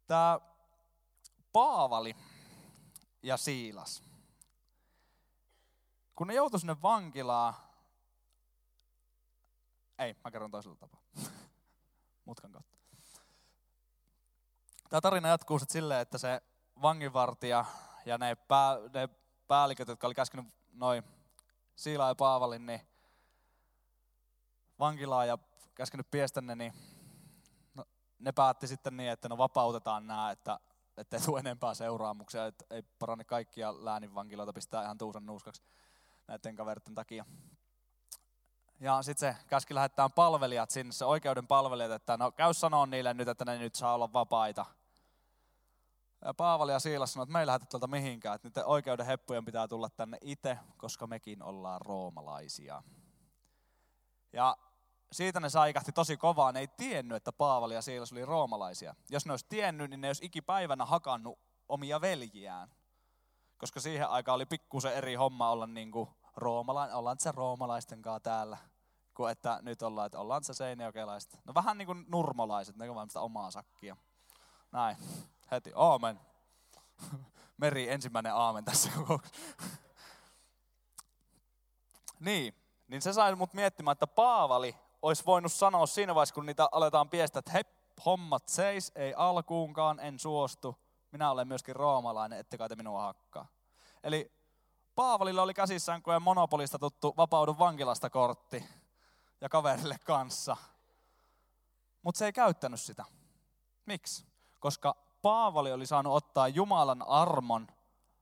Tämä 0.06 0.40
Paavali 1.52 2.16
ja 3.23 3.37
Siilas 3.37 4.09
kun 6.20 6.26
ne 6.26 6.34
joutui 6.34 6.61
sinne 6.61 6.82
vankilaan, 6.82 7.55
ei, 9.99 10.17
mä 10.25 10.31
kerron 10.31 10.50
toisella 10.50 10.76
tapaa. 10.76 11.00
Mutkan 12.26 12.52
kautta. 12.52 12.78
Tämä 14.88 15.00
tarina 15.00 15.28
jatkuu 15.28 15.58
sitten 15.58 15.72
silleen, 15.72 16.00
että 16.00 16.19
se 16.19 16.43
vanginvartija 16.82 17.64
ja 18.06 18.19
ne, 18.19 18.34
pää, 18.34 18.76
ne 18.94 19.08
päälliköt, 19.46 19.88
jotka 19.88 20.06
oli 20.06 20.14
käskenyt 20.14 20.46
noin 20.72 21.05
Siila 21.76 22.08
ja 22.08 22.14
Paavalin, 22.14 22.66
niin 22.66 22.80
vankilaa 24.78 25.25
ja 25.25 25.38
käskenyt 25.75 26.11
piestä 26.11 26.40
ne, 26.40 26.54
niin 26.54 26.73
no, 27.75 27.85
ne 28.18 28.33
päätti 28.33 28.66
sitten 28.66 28.97
niin, 28.97 29.11
että 29.11 29.28
no 29.28 29.38
vapautetaan 29.38 30.06
nämä, 30.06 30.30
että 30.30 30.61
ei 31.12 31.21
tule 31.21 31.40
enempää 31.40 31.75
seuraamuksia, 31.75 32.47
että 32.47 32.64
ei 32.71 32.83
parane 32.99 33.25
kaikkia 33.25 33.85
läänin 33.85 34.14
vankiloita 34.14 34.52
pistää 34.52 34.85
ihan 34.85 34.99
tuusan 34.99 35.26
nuuskaksi 35.26 35.62
näiden 36.30 36.56
kaveritten 36.56 36.94
takia. 36.94 37.25
Ja 38.80 39.02
sitten 39.02 39.34
se 39.34 39.42
käski 39.49 39.75
lähettää 39.75 40.08
palvelijat 40.08 40.70
sinne, 40.70 40.92
se 40.92 41.04
oikeuden 41.04 41.46
palvelijat, 41.46 41.92
että 41.92 42.16
no 42.16 42.32
käy 42.32 42.54
sanoa 42.54 42.87
niille 42.87 43.14
nyt, 43.14 43.28
että 43.28 43.44
ne 43.44 43.58
nyt 43.58 43.75
saa 43.75 43.94
olla 43.94 44.12
vapaita. 44.12 44.66
Ja 46.25 46.34
Paavali 46.34 46.72
ja 46.72 46.78
Siilas 46.78 47.12
sanoi, 47.12 47.22
että 47.22 47.32
me 47.32 47.40
ei 47.40 47.46
lähetä 47.46 47.66
tuolta 47.66 47.87
mihinkään, 47.87 48.34
että 48.34 48.49
niiden 48.49 48.66
oikeuden 48.66 49.06
heppujen 49.06 49.44
pitää 49.44 49.68
tulla 49.68 49.90
tänne 49.90 50.18
itse, 50.20 50.58
koska 50.76 51.06
mekin 51.06 51.42
ollaan 51.42 51.80
roomalaisia. 51.80 52.82
Ja 54.32 54.56
siitä 55.12 55.40
ne 55.40 55.50
saikahti 55.50 55.92
tosi 55.92 56.16
kovaa, 56.16 56.52
ne 56.52 56.60
ei 56.60 56.68
tiennyt, 56.68 57.16
että 57.16 57.32
Paavali 57.32 57.75
ja 57.75 57.82
Siilas 57.82 58.12
oli 58.12 58.25
roomalaisia. 58.25 58.94
Jos 59.10 59.26
ne 59.26 59.32
olisi 59.32 59.46
tiennyt, 59.49 59.90
niin 59.90 60.00
ne 60.00 60.08
olisi 60.08 60.25
ikipäivänä 60.25 60.84
hakannut 60.84 61.38
omia 61.68 62.00
veljiään. 62.00 62.70
Koska 63.58 63.80
siihen 63.80 64.08
aikaan 64.08 64.34
oli 64.34 64.46
pikkusen 64.46 64.94
eri 64.94 65.14
homma 65.14 65.50
olla 65.50 65.66
niin 65.66 65.90
kuin 65.90 66.08
roomalainen, 66.37 66.96
ollaan 66.96 67.18
se 67.18 67.32
roomalaisten 67.32 68.02
kanssa 68.02 68.20
täällä, 68.20 68.58
kuin 69.14 69.32
että 69.32 69.58
nyt 69.62 69.82
ollaan, 69.82 70.06
että 70.06 70.18
ollaan 70.18 70.44
se 70.44 70.54
seinäjokelaiset. 70.54 71.38
No 71.44 71.54
vähän 71.54 71.78
niin 71.78 71.87
kuin 71.87 72.04
nurmolaiset, 72.08 72.76
ne 72.76 72.90
on 72.90 73.10
sitä 73.10 73.20
omaa 73.20 73.50
sakkia. 73.50 73.96
Näin, 74.72 74.96
heti, 75.50 75.72
aamen. 75.75 76.20
Meri 77.56 77.90
ensimmäinen 77.90 78.34
aamen 78.34 78.64
tässä 78.64 78.90
koko. 78.96 79.18
niin, 82.20 82.54
niin 82.88 83.02
se 83.02 83.12
sai 83.12 83.34
mut 83.34 83.54
miettimään, 83.54 83.92
että 83.92 84.06
Paavali 84.06 84.76
olisi 85.02 85.26
voinut 85.26 85.52
sanoa 85.52 85.87
siinä 85.87 86.14
vaiheessa, 86.14 86.34
kun 86.34 86.46
niitä 86.46 86.68
aletaan 86.72 87.10
piestä, 87.10 87.38
että 87.38 87.52
hei, 87.52 87.62
hommat 88.04 88.49
seis, 88.49 88.92
ei 88.94 89.14
alkuunkaan, 89.16 90.00
en 90.00 90.18
suostu. 90.18 90.78
Minä 91.12 91.30
olen 91.30 91.49
myöskin 91.49 91.76
roomalainen, 91.76 92.38
ettekä 92.38 92.68
te 92.68 92.76
minua 92.76 93.02
hakkaa. 93.02 93.46
Eli 94.02 94.32
Paavalilla 94.94 95.42
oli 95.42 95.54
käsissään 95.54 96.02
kuin 96.02 96.23
monopolista 96.23 96.78
tuttu 96.78 97.14
vapaudu 97.16 97.56
vankilasta 97.59 98.11
kortti 98.11 98.64
ja 99.40 99.49
kaverille 99.49 99.99
kanssa. 100.04 100.56
Mutta 102.02 102.18
se 102.18 102.25
ei 102.25 102.32
käyttänyt 102.32 102.80
sitä. 102.80 103.04
Miksi? 103.87 104.26
Koska 104.61 104.97
Paavali 105.23 105.73
oli 105.73 105.87
saanut 105.87 106.14
ottaa 106.14 106.49
Jumalan 106.49 107.09
armon 107.09 107.68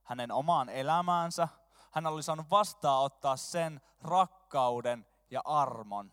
hänen 0.02 0.32
omaan 0.32 0.68
elämäänsä, 0.68 1.48
hän 1.90 2.06
oli 2.06 2.22
saanut 2.22 2.50
vastaanottaa 2.50 3.36
sen 3.36 3.80
rakkauden 4.02 5.06
ja 5.30 5.40
armon. 5.44 6.12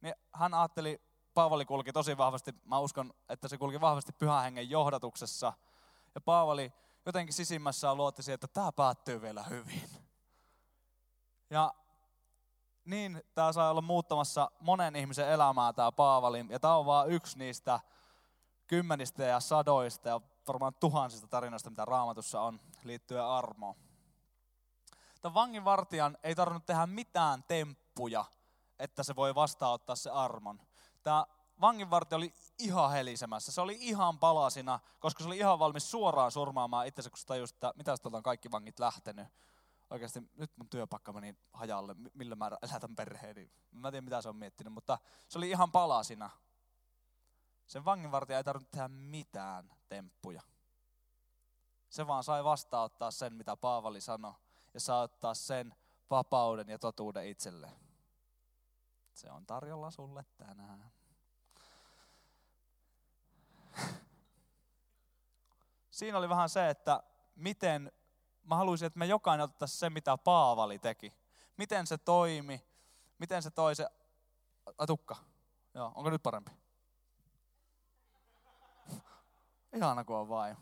Niin 0.00 0.14
hän 0.32 0.54
ajatteli, 0.54 1.00
Paavali 1.34 1.64
kulki 1.64 1.92
tosi 1.92 2.16
vahvasti, 2.16 2.54
mä 2.64 2.78
uskon, 2.78 3.12
että 3.28 3.48
se 3.48 3.58
kulki 3.58 3.80
vahvasti 3.80 4.12
pyhän 4.12 4.42
hengen 4.42 4.70
johdatuksessa. 4.70 5.52
Ja 6.14 6.20
Paavali 6.20 6.72
jotenkin 7.06 7.34
sisimmässään 7.34 7.96
luotti 7.96 8.22
siihen, 8.22 8.34
että 8.34 8.48
tämä 8.48 8.72
päättyy 8.72 9.22
vielä 9.22 9.42
hyvin. 9.42 9.90
Ja 11.50 11.74
niin 12.84 13.22
tämä 13.34 13.52
sai 13.52 13.70
olla 13.70 13.80
muuttamassa 13.80 14.50
monen 14.60 14.96
ihmisen 14.96 15.28
elämää 15.28 15.72
tämä 15.72 15.92
Paavali. 15.92 16.46
Ja 16.48 16.60
tämä 16.60 16.76
on 16.76 16.86
vain 16.86 17.10
yksi 17.10 17.38
niistä 17.38 17.80
kymmenistä 18.66 19.24
ja 19.24 19.40
sadoista 19.40 20.08
ja 20.08 20.20
varmaan 20.48 20.74
tuhansista 20.74 21.26
tarinoista, 21.28 21.70
mitä 21.70 21.84
raamatussa 21.84 22.40
on 22.40 22.60
liittyen 22.84 23.24
armoon. 23.24 23.74
Tämän 25.20 25.34
vanginvartijan 25.34 26.18
ei 26.22 26.34
tarvinnut 26.34 26.66
tehdä 26.66 26.86
mitään 26.86 27.44
temppuja, 27.44 28.24
että 28.78 29.02
se 29.02 29.16
voi 29.16 29.34
vastaanottaa 29.34 29.96
se 29.96 30.10
armon. 30.10 30.60
Tämä 31.02 31.26
vanginvartija 31.60 32.16
oli 32.16 32.34
ihan 32.58 32.90
helisemässä. 32.90 33.52
Se 33.52 33.60
oli 33.60 33.76
ihan 33.80 34.18
palasina, 34.18 34.80
koska 35.00 35.22
se 35.22 35.26
oli 35.26 35.38
ihan 35.38 35.58
valmis 35.58 35.90
suoraan 35.90 36.30
surmaamaan 36.30 36.86
itsensä, 36.86 37.10
kun 37.10 37.18
se 37.18 37.26
tajusi, 37.26 37.54
että 37.54 37.72
mitä 37.76 37.94
on 38.04 38.22
kaikki 38.22 38.50
vangit 38.50 38.78
lähtenyt. 38.78 39.28
Oikeasti 39.90 40.20
nyt 40.36 40.56
mun 40.56 40.68
työpaikka 40.68 41.12
meni 41.12 41.36
hajalle, 41.52 41.96
millä 42.14 42.36
mä 42.36 42.50
elätän 42.62 42.96
perheeni. 42.96 43.50
Mä 43.70 43.88
en 43.88 43.92
tiedä 43.92 44.04
mitä 44.04 44.22
se 44.22 44.28
on 44.28 44.36
miettinyt, 44.36 44.72
mutta 44.72 44.98
se 45.28 45.38
oli 45.38 45.50
ihan 45.50 45.72
palasina. 45.72 46.30
Sen 47.66 47.84
vanginvartija 47.84 48.38
ei 48.38 48.44
tarvinnut 48.44 48.70
tehdä 48.70 48.88
mitään 48.88 49.72
temppuja. 49.88 50.42
Se 51.88 52.06
vaan 52.06 52.24
sai 52.24 52.44
vastaanottaa 52.44 53.10
sen, 53.10 53.32
mitä 53.32 53.56
Paavali 53.56 54.00
sanoi, 54.00 54.34
ja 54.74 54.80
saa 54.80 55.02
ottaa 55.02 55.34
sen 55.34 55.74
vapauden 56.10 56.68
ja 56.68 56.78
totuuden 56.78 57.26
itselleen. 57.26 57.80
Se 59.12 59.30
on 59.30 59.46
tarjolla 59.46 59.90
sulle 59.90 60.24
tänään. 60.36 60.92
Siinä 65.96 66.18
oli 66.18 66.28
vähän 66.28 66.48
se, 66.48 66.70
että 66.70 67.02
miten, 67.34 67.92
mä 68.42 68.56
haluaisin, 68.56 68.86
että 68.86 68.98
me 68.98 69.06
jokainen 69.06 69.44
otettaisiin 69.44 69.78
se, 69.78 69.90
mitä 69.90 70.16
Paavali 70.18 70.78
teki. 70.78 71.12
Miten 71.56 71.86
se 71.86 71.98
toimi, 71.98 72.66
miten 73.18 73.42
se 73.42 73.50
toi 73.50 73.74
se, 73.74 73.88
atukka, 74.78 75.16
joo, 75.74 75.92
onko 75.94 76.10
nyt 76.10 76.22
parempi? 76.22 76.52
Ihana 79.76 80.04
kun 80.04 80.16
on 80.16 80.28
vain. 80.28 80.56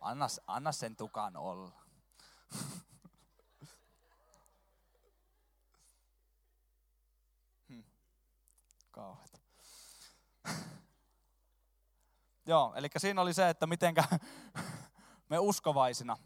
Anna, 0.00 0.26
anna 0.46 0.72
sen 0.72 0.96
tukan 0.96 1.36
olla. 1.36 1.72
hmm. 7.68 7.84
Joo, 12.46 12.72
eli 12.76 12.88
siinä 12.96 13.22
oli 13.22 13.34
se, 13.34 13.48
että 13.48 13.66
mitenkä 13.66 14.04
me 15.30 15.38
uskovaisina 15.38 16.16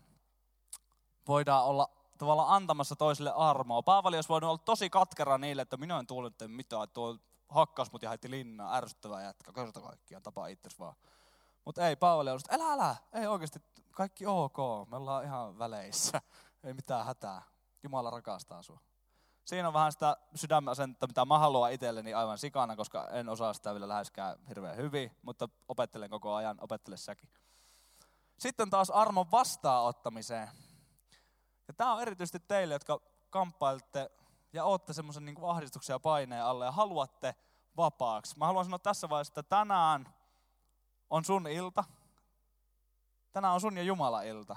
voidaan 1.29 1.65
olla 1.65 1.89
tavallaan 2.19 2.49
antamassa 2.49 2.97
toisille 2.97 3.33
armoa. 3.37 3.83
Paavali 3.83 4.17
olisi 4.17 4.29
voinut 4.29 4.49
olla 4.49 4.59
tosi 4.59 4.91
katkera 4.91 5.39
niille, 5.39 5.62
että 5.62 5.77
minä 5.77 5.99
en 5.99 6.07
tuolle 6.07 6.31
mitään, 6.47 6.85
että 6.85 6.95
tuo 6.95 7.17
hakkas 7.49 7.93
mut 7.93 8.03
ja 8.03 8.09
haitti 8.09 8.31
linnaa, 8.31 8.77
ärsyttävää 8.77 9.23
jätkä, 9.23 9.53
kerta 9.53 9.81
kaikkiaan, 9.81 10.23
tapaa 10.23 10.47
itses 10.47 10.79
vaan. 10.79 10.95
Mutta 11.65 11.89
ei, 11.89 11.97
Paavali 11.97 12.31
oli, 12.31 12.41
että 12.45 12.65
älä, 12.65 12.73
älä, 12.73 12.97
ei 13.12 13.27
oikeasti, 13.27 13.59
kaikki 13.91 14.27
ok, 14.27 14.57
me 14.91 14.97
ollaan 14.97 15.25
ihan 15.25 15.59
väleissä, 15.59 16.23
ei 16.65 16.75
mitään 16.75 17.07
hätää, 17.07 17.43
Jumala 17.83 18.11
rakastaa 18.11 18.62
sua. 18.62 18.81
Siinä 19.44 19.68
on 19.68 19.75
vähän 19.75 19.92
sitä 19.92 20.16
sydämen 20.35 20.73
asenta, 20.73 21.06
mitä 21.06 21.25
mä 21.25 21.38
haluan 21.38 21.73
itselleni 21.73 22.14
aivan 22.14 22.38
sikana, 22.38 22.76
koska 22.76 23.09
en 23.09 23.28
osaa 23.28 23.52
sitä 23.52 23.73
vielä 23.73 23.88
läheskään 23.88 24.38
hirveän 24.49 24.76
hyvin, 24.76 25.16
mutta 25.23 25.49
opettelen 25.68 26.11
koko 26.11 26.35
ajan, 26.35 26.59
opettele 26.61 26.97
säkin. 26.97 27.30
Sitten 28.38 28.70
taas 28.70 28.90
armon 28.90 29.30
vastaanottamiseen. 29.30 30.49
Ja 31.68 31.75
tämä 31.75 31.94
on 31.94 32.02
erityisesti 32.02 32.40
teille, 32.40 32.75
jotka 32.75 33.00
kamppailette 33.30 34.11
ja 34.52 34.64
olette 34.64 34.92
semmoisen 34.92 35.25
niin 35.25 35.37
ahdistuksen 35.42 35.94
ja 35.94 36.00
paineen 36.00 36.44
alle 36.44 36.64
ja 36.64 36.73
haluatte 36.73 37.35
vapaaksi. 37.76 38.38
Mä 38.38 38.47
haluan 38.47 38.64
sanoa 38.64 38.78
tässä 38.78 39.09
vaiheessa, 39.09 39.40
että 39.40 39.56
tänään 39.56 40.14
on 41.11 41.25
sun 41.25 41.47
ilta. 41.47 41.85
Tänään 43.32 43.54
on 43.54 43.61
sun 43.61 43.76
ja 43.76 43.82
Jumala 43.82 44.23
ilta. 44.23 44.56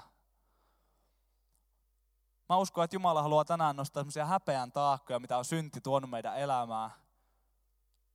Mä 2.48 2.56
uskon, 2.56 2.84
että 2.84 2.96
Jumala 2.96 3.22
haluaa 3.22 3.44
tänään 3.44 3.76
nostaa 3.76 4.00
semmoisia 4.00 4.26
häpeän 4.26 4.72
taakkoja, 4.72 5.20
mitä 5.20 5.38
on 5.38 5.44
synti 5.44 5.80
tuonut 5.80 6.10
meidän 6.10 6.38
elämään. 6.38 6.90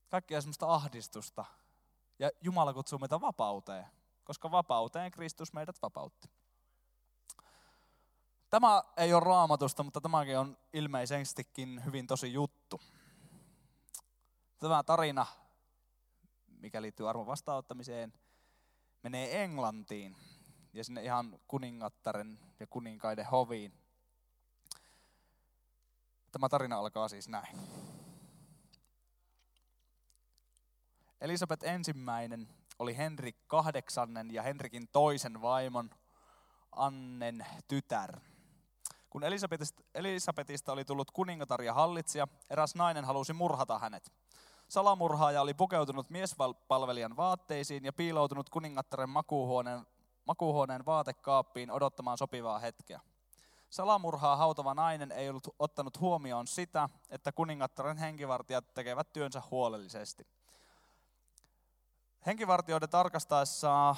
Kaikkia 0.10 0.42
semmoista 0.42 0.74
ahdistusta. 0.74 1.46
Ja 2.20 2.30
Jumala 2.42 2.74
kutsuu 2.74 3.00
meitä 3.00 3.22
vapauteen, 3.22 3.86
koska 4.24 4.52
vapauteen 4.52 5.12
Kristus 5.12 5.54
meidät 5.54 5.82
vapautti. 5.82 6.30
Tämä 8.50 8.84
ei 8.98 9.14
ole 9.14 9.24
raamatusta, 9.24 9.84
mutta 9.84 10.02
tämäkin 10.02 10.40
on 10.40 10.58
ilmeisestikin 10.74 11.86
hyvin 11.86 12.08
tosi 12.08 12.34
juttu. 12.34 12.82
Tämä 14.60 14.84
tarina, 14.84 15.26
mikä 16.48 16.82
liittyy 16.82 17.10
arvon 17.10 17.28
vastaanottamiseen, 17.28 18.14
menee 19.04 19.44
Englantiin 19.44 20.16
ja 20.74 20.84
sinne 20.84 21.04
ihan 21.04 21.40
kuningattaren 21.48 22.40
ja 22.60 22.68
kuninkaiden 22.68 23.26
hoviin. 23.26 23.89
Tämä 26.32 26.50
tarina 26.50 26.78
alkaa 26.78 27.08
siis 27.08 27.30
näin. 27.30 27.58
Elisabeth 31.22 31.66
ensimmäinen 31.66 32.48
oli 32.80 32.98
Henrik 32.98 33.48
kahdeksannen 33.48 34.34
ja 34.34 34.44
Henrikin 34.44 34.88
toisen 34.88 35.42
vaimon 35.42 35.90
Annen 36.72 37.46
tytär. 37.68 38.20
Kun 39.10 39.24
Elisabetista, 39.24 39.84
Elisabetista 39.96 40.72
oli 40.72 40.86
tullut 40.86 41.12
kuningatar 41.12 41.62
ja 41.62 41.74
hallitsija, 41.74 42.28
eräs 42.50 42.76
nainen 42.76 43.06
halusi 43.06 43.34
murhata 43.34 43.80
hänet. 43.80 44.12
Salamurhaaja 44.70 45.42
oli 45.42 45.54
pukeutunut 45.54 46.10
miespalvelijan 46.10 47.18
vaatteisiin 47.18 47.86
ja 47.86 47.94
piiloutunut 47.94 48.50
kuningattaren 48.50 49.10
makuuhuoneen, 49.10 49.86
makuuhuoneen 50.26 50.86
vaatekaappiin 50.86 51.72
odottamaan 51.72 52.18
sopivaa 52.18 52.60
hetkeä. 52.60 53.00
Salamurhaa 53.70 54.36
hautava 54.36 54.74
nainen 54.74 55.12
ei 55.12 55.30
ollut 55.30 55.56
ottanut 55.60 56.00
huomioon 56.00 56.48
sitä, 56.48 56.90
että 57.10 57.32
kuningattaren 57.32 57.98
henkivartijat 57.98 58.74
tekevät 58.74 59.14
työnsä 59.14 59.42
huolellisesti. 59.52 60.28
Henkivartijoiden 62.26 62.90
tarkastaessa 62.90 63.96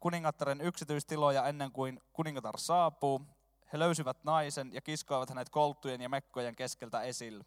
kuningattaren 0.00 0.60
yksityistiloja 0.60 1.46
ennen 1.46 1.72
kuin 1.72 2.00
kuningatar 2.12 2.58
saapuu, 2.58 3.22
he 3.72 3.78
löysivät 3.78 4.24
naisen 4.24 4.72
ja 4.72 4.80
kiskoivat 4.80 5.28
hänet 5.28 5.50
kolttujen 5.50 6.00
ja 6.00 6.08
mekkojen 6.08 6.56
keskeltä 6.56 7.02
esille. 7.02 7.44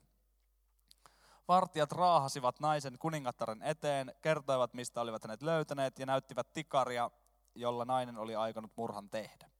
Vartijat 1.47 1.91
raahasivat 1.91 2.59
naisen 2.59 2.97
kuningattaren 2.99 3.61
eteen, 3.61 4.13
kertoivat 4.21 4.73
mistä 4.73 5.01
olivat 5.01 5.23
hänet 5.23 5.41
löytäneet 5.41 5.99
ja 5.99 6.05
näyttivät 6.05 6.53
tikaria, 6.53 7.11
jolla 7.55 7.85
nainen 7.85 8.17
oli 8.17 8.35
aikonut 8.35 8.71
murhan 8.77 9.09
tehdä. 9.09 9.52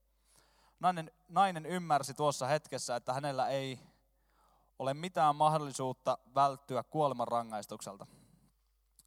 Nainen, 0.84 1.12
nainen 1.30 1.66
ymmärsi 1.66 2.13
tuossa 2.13 2.48
hetkessä, 2.48 2.96
että 2.96 3.13
hänellä 3.13 3.48
ei 3.48 3.80
ole 4.80 4.94
mitään 4.94 5.36
mahdollisuutta 5.36 6.18
välttyä 6.36 6.84
kuolemanrangaistukselta. 6.84 8.08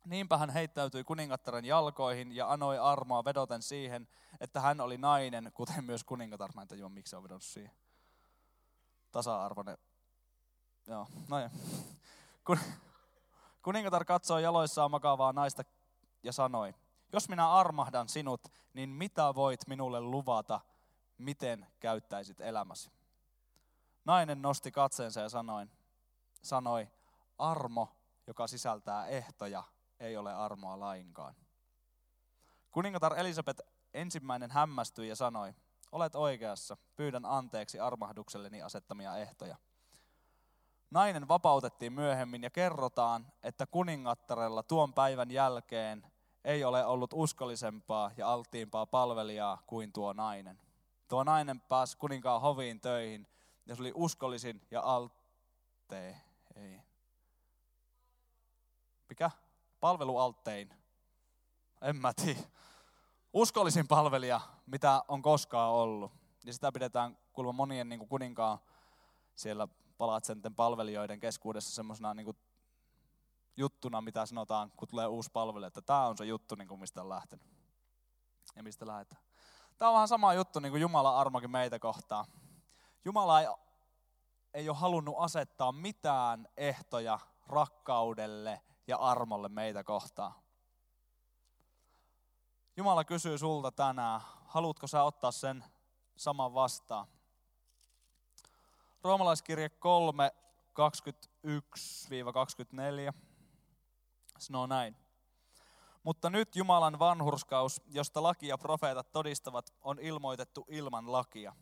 Niinpä 0.05 0.37
hän 0.37 0.51
heittäytyi 0.51 1.05
kuningattaren 1.05 1.65
jalkoihin 1.65 2.33
ja 2.33 2.53
anoi 2.53 2.79
armoa 2.79 3.25
vedoten 3.25 3.63
siihen, 3.63 4.09
että 4.41 4.61
hän 4.61 4.81
oli 4.81 4.99
nainen, 4.99 5.51
kuten 5.55 5.85
myös 5.85 6.05
kuningatar. 6.05 6.51
Mä 6.55 6.63
en 6.63 6.69
tajua, 6.69 6.89
miksi 6.89 7.11
se 7.11 7.17
on 7.17 7.23
vedonnut 7.23 7.43
siihen. 7.43 7.73
Tasa-arvoinen. 9.13 9.79
Joo, 10.87 11.07
no 11.29 11.39
ja. 11.39 11.51
Kun, 12.47 12.59
kuningatar 13.63 14.05
katsoi 14.05 14.43
jaloissaan 14.43 14.91
makavaa 14.91 15.33
naista 15.33 15.63
ja 16.23 16.33
sanoi, 16.33 16.75
jos 17.13 17.29
minä 17.29 17.53
armahdan 17.53 18.09
sinut, 18.09 18.41
niin 18.75 18.89
mitä 18.89 19.35
voit 19.35 19.61
minulle 19.67 20.01
luvata, 20.01 20.61
miten 21.19 21.67
käyttäisit 21.81 22.41
elämäsi? 22.41 22.91
Nainen 24.05 24.43
nosti 24.43 24.73
katseensa 24.73 25.21
ja 25.21 25.29
sanoi, 25.29 25.67
sanoi, 26.43 26.89
armo, 27.39 27.97
joka 28.27 28.47
sisältää 28.47 29.07
ehtoja, 29.07 29.63
ei 30.01 30.17
ole 30.17 30.35
armoa 30.35 30.81
lainkaan. 30.81 31.35
Kuningatar 32.71 33.19
Elisabeth 33.19 33.61
ensimmäinen 33.95 34.51
hämmästyi 34.51 35.09
ja 35.09 35.17
sanoi, 35.17 35.55
olet 35.93 36.15
oikeassa, 36.15 36.77
pyydän 36.97 37.25
anteeksi 37.25 37.81
armahdukselleni 37.81 38.63
asettamia 38.63 39.17
ehtoja. 39.17 39.57
Nainen 40.91 41.29
vapautettiin 41.29 41.93
myöhemmin 41.93 42.43
ja 42.43 42.51
kerrotaan, 42.51 43.33
että 43.43 43.67
kuningattarella 43.67 44.63
tuon 44.63 44.95
päivän 44.95 45.31
jälkeen 45.31 46.07
ei 46.45 46.65
ole 46.65 46.85
ollut 46.85 47.11
uskollisempaa 47.15 48.11
ja 48.17 48.33
alttiimpaa 48.33 48.87
palvelijaa 48.87 49.63
kuin 49.67 49.93
tuo 49.93 50.13
nainen. 50.13 50.66
Tuo 51.09 51.25
nainen 51.25 51.61
pääsi 51.61 51.97
kuninkaan 51.97 52.41
hoviin 52.41 52.81
töihin 52.81 53.27
ja 53.67 53.77
se 53.77 53.83
oli 53.83 53.93
uskollisin 53.95 54.67
ja 54.71 54.81
alttee. 54.81 56.21
Ei. 56.55 56.81
Mikä? 59.09 59.31
Palvelualttein. 59.81 60.75
En 61.83 61.97
mä 61.97 62.13
tiedä. 62.15 62.41
Uskollisin 63.33 63.89
palvelija, 63.89 64.41
mitä 64.67 65.03
on 65.09 65.23
koskaan 65.23 65.73
ollut. 65.73 66.13
Ja 66.45 66.53
sitä 66.53 66.73
pidetään 66.73 67.19
kuulemma 67.33 67.53
monien 67.53 67.89
niin 67.89 68.09
kuninkaan 68.09 68.59
siellä 69.35 69.69
palatsenten 69.99 70.55
palvelijoiden 70.55 71.21
keskuudessa 71.21 71.75
semmoisena 71.75 72.15
niin 72.15 72.37
juttuna, 73.57 74.01
mitä 74.01 74.27
sanotaan, 74.27 74.73
kun 74.77 74.89
tulee 74.89 75.07
uusi 75.07 75.31
palvelija, 75.33 75.69
että 75.69 75.83
tämä 75.83 76.07
on 76.07 76.17
se 76.17 76.25
juttu, 76.25 76.55
niin 76.55 76.69
kuin 76.69 76.81
mistä 76.81 77.03
on 77.03 77.09
lähtenyt 77.09 77.47
ja 78.57 78.63
mistä 78.63 78.87
lähdetään. 78.87 79.26
Tämä 79.79 79.89
on 79.89 79.95
vähän 79.95 80.09
sama 80.09 80.35
juttu 80.35 80.61
niin 80.61 80.73
kuin 80.73 80.81
Jumalan 80.81 81.17
armokin 81.17 81.51
meitä 81.51 81.79
kohtaan. 81.79 82.25
Jumala 83.05 83.41
ei, 83.41 83.47
ei 84.55 84.69
ole 84.69 84.77
halunnut 84.77 85.15
asettaa 85.19 85.73
mitään 85.73 86.49
ehtoja 86.57 87.19
rakkaudelle 87.47 88.61
ja 88.87 88.97
armolle 88.97 89.49
meitä 89.49 89.85
kohtaan. 89.85 90.33
Jumala 92.77 93.05
kysyy 93.05 93.39
sulta 93.39 93.73
tänään, 93.73 94.21
haluatko 94.45 94.87
sä 94.87 95.03
ottaa 95.03 95.33
sen 95.33 95.65
saman 96.17 96.55
vastaan? 96.55 97.07
Roomalaiskirje 99.03 99.69
3, 99.69 100.31
21-24 103.13 103.13
sanoo 104.39 104.67
näin. 104.67 105.06
Mutta 106.07 106.31
nyt 106.31 106.57
Jumalan 106.57 106.99
vanhurskaus, 106.99 107.83
josta 107.87 108.23
laki 108.23 108.47
ja 108.49 108.59
profeetat 108.59 109.13
todistavat, 109.13 109.75
on 109.83 109.99
ilmoitettu 109.99 110.65
ilman 110.69 111.13
lakia. 111.13 111.55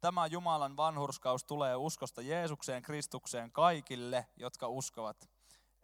Tämä 0.00 0.26
Jumalan 0.26 0.76
vanhurskaus 0.76 1.44
tulee 1.44 1.76
uskosta 1.76 2.22
Jeesukseen 2.22 2.82
Kristukseen 2.82 3.52
kaikille, 3.52 4.26
jotka 4.36 4.68
uskovat. 4.68 5.30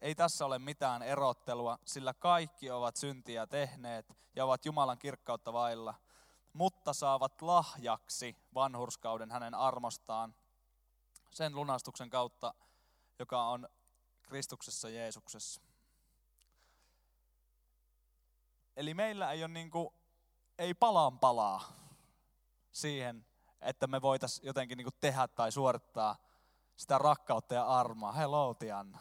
Ei 0.00 0.14
tässä 0.14 0.46
ole 0.46 0.58
mitään 0.58 1.02
erottelua, 1.02 1.78
sillä 1.84 2.14
kaikki 2.14 2.70
ovat 2.70 2.96
syntiä 2.96 3.46
tehneet 3.46 4.14
ja 4.36 4.44
ovat 4.44 4.66
Jumalan 4.66 4.98
kirkkautta 4.98 5.52
vailla, 5.52 5.94
mutta 6.52 6.92
saavat 6.92 7.42
lahjaksi 7.42 8.36
vanhurskauden 8.54 9.30
hänen 9.30 9.54
armostaan 9.54 10.34
sen 11.30 11.54
lunastuksen 11.54 12.10
kautta, 12.10 12.54
joka 13.18 13.48
on 13.48 13.68
Kristuksessa 14.22 14.88
Jeesuksessa. 14.88 15.67
Eli 18.78 18.94
meillä 18.94 19.32
ei 19.32 19.44
ole 19.44 19.52
niin 19.52 19.70
kuin, 19.70 19.88
ei 20.58 20.74
palaan 20.74 21.18
palaa 21.18 21.72
siihen, 22.72 23.26
että 23.60 23.86
me 23.86 24.02
voitaisiin 24.02 24.46
jotenkin 24.46 24.78
niin 24.78 24.84
kuin 24.84 24.96
tehdä 25.00 25.28
tai 25.28 25.52
suorittaa 25.52 26.16
sitä 26.76 26.98
rakkautta 26.98 27.54
ja 27.54 27.66
armoa. 27.66 28.12
Hello, 28.12 28.54
Tianna. 28.54 28.98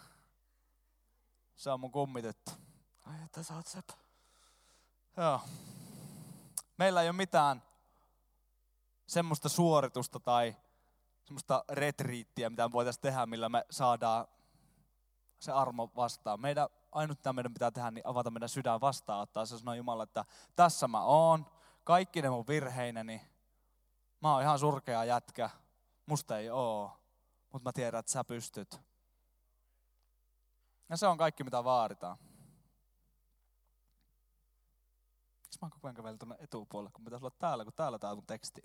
Se 1.55 1.71
on 1.71 1.79
mun 1.79 1.91
kummitettu. 1.91 2.51
Ai, 3.05 3.15
että 3.25 3.43
sä 3.43 3.55
oot 3.55 3.67
sepä. 3.67 3.93
Joo. 5.17 5.41
Meillä 6.77 7.01
ei 7.01 7.09
ole 7.09 7.15
mitään 7.15 7.63
semmoista 9.07 9.49
suoritusta 9.49 10.19
tai 10.19 10.55
semmoista 11.25 11.65
retriittiä, 11.69 12.49
mitä 12.49 12.67
me 12.67 12.71
voitaisiin 12.71 13.01
tehdä, 13.01 13.25
millä 13.25 13.49
me 13.49 13.65
saadaan 13.69 14.27
se 15.39 15.51
armo 15.51 15.91
vastaan. 15.95 16.41
Meidän, 16.41 16.67
ainut 16.97 17.17
mitä 17.17 17.33
meidän 17.33 17.53
pitää 17.53 17.71
tehdä, 17.71 17.91
niin 17.91 18.07
avata 18.07 18.31
meidän 18.31 18.49
sydän 18.49 18.81
vastaanottaa. 18.81 19.45
Se 19.45 19.57
sanoo 19.57 19.73
Jumala, 19.73 20.03
että 20.03 20.25
tässä 20.55 20.87
mä 20.87 21.03
oon, 21.03 21.45
kaikki 21.83 22.21
ne 22.21 22.29
mun 22.29 22.47
virheineni, 22.47 23.21
mä 24.21 24.33
oon 24.33 24.41
ihan 24.41 24.59
surkea 24.59 25.03
jätkä, 25.03 25.49
musta 26.05 26.37
ei 26.37 26.49
oo, 26.49 26.99
mutta 27.53 27.69
mä 27.69 27.73
tiedän, 27.73 27.99
että 27.99 28.11
sä 28.11 28.23
pystyt. 28.23 28.79
Ja 30.89 30.97
se 30.97 31.07
on 31.07 31.17
kaikki, 31.17 31.43
mitä 31.43 31.63
vaaditaan. 31.63 32.17
Miksi 35.41 35.59
mä 35.61 35.65
oon 35.65 35.71
koko 35.71 35.87
ajan 35.87 35.95
kävellyt 35.95 36.19
tuonne 36.19 36.35
etupuolelle, 36.39 36.91
kun 36.93 37.05
pitäisi 37.05 37.25
olla 37.25 37.35
täällä, 37.39 37.63
kun 37.63 37.73
täällä 37.73 37.99
tää 37.99 38.11
on 38.11 38.25
teksti. 38.25 38.61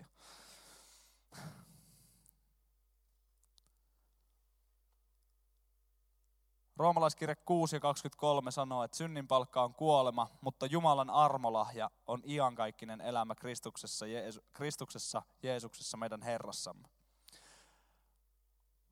Roomalaiskirja 6.77 7.35
6 7.35 7.75
ja 7.75 7.79
23 7.79 8.51
sanoo, 8.51 8.83
että 8.83 8.97
synnin 8.97 9.27
palkka 9.27 9.63
on 9.63 9.73
kuolema, 9.73 10.29
mutta 10.41 10.65
Jumalan 10.65 11.09
armolahja 11.09 11.91
on 12.07 12.21
iankaikkinen 12.25 13.01
elämä 13.01 13.35
Kristuksessa, 13.35 14.07
Jeesu, 14.07 14.41
Kristuksessa 14.53 15.21
Jeesuksessa 15.43 15.97
meidän 15.97 16.21
Herrassamme. 16.21 16.87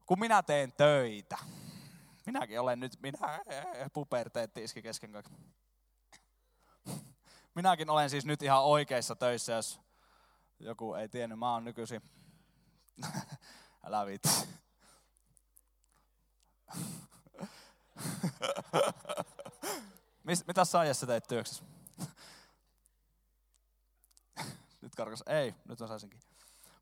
Kun 0.06 0.20
minä 0.20 0.44
teen 0.44 0.74
töitä, 0.74 1.38
minäkin 2.26 2.60
olen 2.60 2.80
nyt, 2.80 3.02
minä 3.02 3.40
puberteetti 3.94 4.64
iski 4.64 4.82
kesken 4.82 5.12
kaiken. 5.12 5.38
Minäkin 7.56 7.90
olen 7.90 8.10
siis 8.10 8.26
nyt 8.26 8.42
ihan 8.42 8.64
oikeissa 8.64 9.16
töissä, 9.16 9.54
jos 9.54 9.82
joku 10.60 10.94
ei 10.94 11.10
tiennyt, 11.10 11.40
mä 11.40 11.54
oon 11.54 11.64
nykyisin. 11.64 12.02
Älä 13.86 14.06
vitsi. 14.06 14.62
mitä 20.48 20.66
sä 20.66 20.80
ajassa 20.80 21.08
teit 21.08 21.28
työksessä? 21.28 21.64
nyt 24.82 24.96
karkas. 24.96 25.24
Ei, 25.28 25.56
nyt 25.66 25.80
mä 25.80 25.88
saisinkin. 25.88 26.20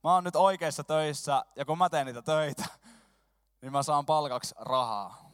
Mä 0.03 0.13
oon 0.13 0.23
nyt 0.23 0.36
oikeissa 0.36 0.84
töissä 0.84 1.45
ja 1.55 1.65
kun 1.65 1.77
mä 1.77 1.89
teen 1.89 2.05
niitä 2.05 2.21
töitä, 2.21 2.65
niin 3.62 3.71
mä 3.71 3.84
saan 3.84 4.05
palkaksi 4.05 4.55
rahaa. 4.58 5.32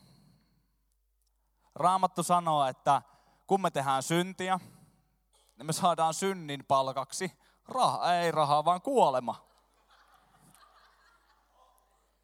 Raamattu 1.75 2.23
sanoo, 2.23 2.65
että 2.65 3.01
kun 3.47 3.61
me 3.61 3.71
tehdään 3.71 4.03
syntiä, 4.03 4.59
niin 5.57 5.65
me 5.65 5.73
saadaan 5.73 6.13
synnin 6.13 6.65
palkaksi 6.65 7.31
raha, 7.67 8.13
ei 8.13 8.31
rahaa, 8.31 8.65
vaan 8.65 8.81
kuolema. 8.81 9.45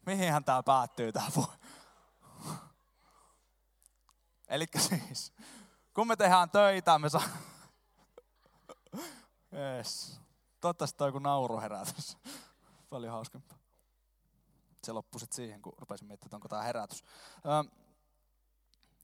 Mihinhän 0.06 0.44
tämä 0.44 0.62
päättyy 0.62 1.12
tämä 1.12 1.26
Eli 4.52 4.66
siis, 4.78 5.32
kun 5.94 6.06
me 6.06 6.16
tehdään 6.16 6.50
töitä, 6.50 6.98
me 6.98 7.08
saa... 7.08 7.22
Yes. 9.54 10.20
Toivottavasti 10.60 10.98
toi 10.98 11.08
joku 11.08 11.18
nauruherätys. 11.18 12.16
Paljon 12.90 13.12
hauskempaa. 13.12 13.58
Se 14.84 14.92
loppui 14.92 15.20
sitten 15.20 15.36
siihen, 15.36 15.62
kun 15.62 15.72
rupesin 15.78 16.06
miettimään, 16.06 16.28
että 16.28 16.36
onko 16.36 16.48
tämä 16.48 16.62
herätys. 16.62 17.04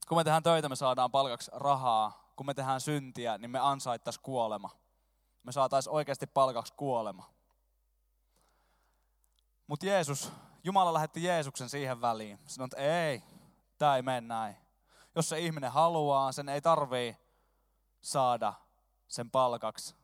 kun 0.09 0.19
me 0.19 0.25
tehdään 0.25 0.43
töitä, 0.43 0.69
me 0.69 0.77
saadaan 0.77 1.11
palkaksi 1.11 1.51
rahaa. 1.55 2.33
Kun 2.37 2.47
me 2.47 2.55
tehdään 2.55 2.81
syntiä, 2.81 3.39
niin 3.39 3.51
me 3.51 3.59
ansaittaisiin 3.59 4.23
kuolema. 4.23 4.71
Me 5.43 5.53
saataisiin 5.53 5.95
oikeasti 5.95 6.27
palkaksi 6.27 6.73
kuolema. 6.77 7.31
Mutta 9.67 9.87
Jeesus, 9.87 10.33
Jumala 10.65 10.93
lähetti 10.93 11.25
Jeesuksen 11.25 11.69
siihen 11.69 12.01
väliin. 12.01 12.39
Sanoi, 12.47 12.65
että 12.65 12.77
ei, 12.77 13.23
tämä 13.79 13.97
ei 13.97 14.03
mene 14.03 14.21
näin 14.21 14.68
jos 15.15 15.29
se 15.29 15.39
ihminen 15.39 15.73
haluaa, 15.73 16.33
sen 16.33 16.49
ei 16.49 16.61
tarvii 16.61 17.17
saada 18.03 18.55
sen 19.09 19.31
palkaksi 19.31 19.97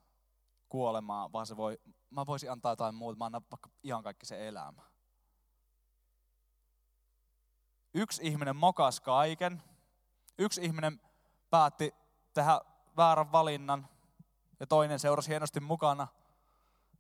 kuolemaan, 0.69 1.33
vaan 1.33 1.47
se 1.47 1.57
voi, 1.57 1.81
mä 2.11 2.27
voisin 2.27 2.53
antaa 2.53 2.73
jotain 2.73 2.95
muuta, 2.95 3.19
mä 3.19 3.25
annan 3.25 3.45
vaikka 3.51 3.71
ihan 3.83 4.03
kaikki 4.03 4.27
se 4.27 4.49
elämä. 4.49 4.83
Yksi 7.95 8.23
ihminen 8.27 8.57
mokas 8.57 9.01
kaiken, 9.01 9.62
yksi 10.38 10.64
ihminen 10.64 11.01
päätti 11.51 11.95
tehdä 12.35 12.61
väärän 12.97 13.33
valinnan 13.33 13.88
ja 14.61 14.67
toinen 14.67 14.99
seurasi 14.99 15.29
hienosti 15.29 15.61
mukana 15.61 16.09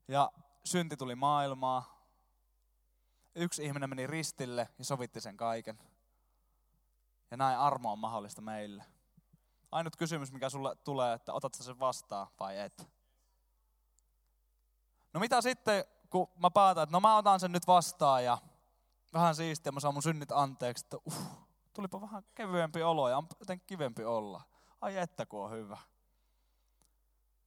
ja 0.08 0.32
synti 0.64 0.96
tuli 0.96 1.14
maailmaa. 1.14 1.94
Yksi 3.34 3.64
ihminen 3.64 3.88
meni 3.88 4.06
ristille 4.06 4.68
ja 4.78 4.84
sovitti 4.84 5.20
sen 5.20 5.36
kaiken. 5.36 5.78
Ja 7.34 7.38
näin 7.38 7.58
armo 7.58 7.92
on 7.92 7.98
mahdollista 7.98 8.42
meille. 8.42 8.84
Ainut 9.72 9.96
kysymys, 9.96 10.32
mikä 10.32 10.50
sulle 10.50 10.76
tulee, 10.76 11.14
että 11.14 11.32
otat 11.32 11.54
sen 11.54 11.78
vastaan 11.78 12.26
vai 12.40 12.58
et. 12.58 12.88
No 15.12 15.20
mitä 15.20 15.40
sitten, 15.40 15.84
kun 16.10 16.28
mä 16.36 16.50
päätän, 16.50 16.82
että 16.82 16.92
no 16.92 17.00
mä 17.00 17.16
otan 17.16 17.40
sen 17.40 17.52
nyt 17.52 17.66
vastaan 17.66 18.24
ja 18.24 18.38
vähän 19.12 19.34
siistiä, 19.34 19.72
mä 19.72 19.80
saan 19.80 19.94
mun 19.94 20.02
synnit 20.02 20.32
anteeksi, 20.32 20.86
että 20.86 20.96
uh, 21.06 21.48
tulipa 21.72 22.00
vähän 22.00 22.24
kevyempi 22.34 22.82
olo 22.82 23.08
ja 23.08 23.18
on 23.18 23.26
jotenkin 23.40 23.66
kivempi 23.66 24.04
olla. 24.04 24.42
Ai 24.80 24.96
että 24.96 25.26
kun 25.26 25.44
on 25.44 25.50
hyvä. 25.50 25.78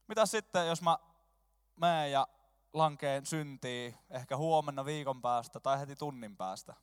Mitä 0.07 0.25
sitten, 0.25 0.67
jos 0.67 0.81
mä 0.81 0.97
menen 1.75 2.11
ja 2.11 2.27
lankeen 2.73 3.25
syntiin 3.25 3.97
ehkä 4.09 4.37
huomenna 4.37 4.85
viikon 4.85 5.21
päästä 5.21 5.59
tai 5.59 5.79
heti 5.79 5.95
tunnin 5.95 6.37
päästä? 6.37 6.73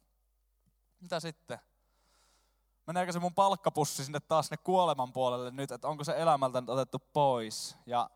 Mitä 1.01 1.21
sitten? 1.21 1.59
Meneekö 2.87 3.13
se 3.13 3.19
mun 3.19 3.35
palkkapussi 3.35 4.05
sinne 4.05 4.21
taas 4.21 4.47
sinne 4.47 4.63
kuoleman 4.65 5.13
puolelle 5.13 5.51
nyt, 5.51 5.73
että 5.73 5.89
onko 5.89 6.05
se 6.05 6.15
elämältä 6.17 6.61
nyt 6.61 6.71
otettu 6.71 6.99
pois 6.99 7.77
ja 7.87 8.11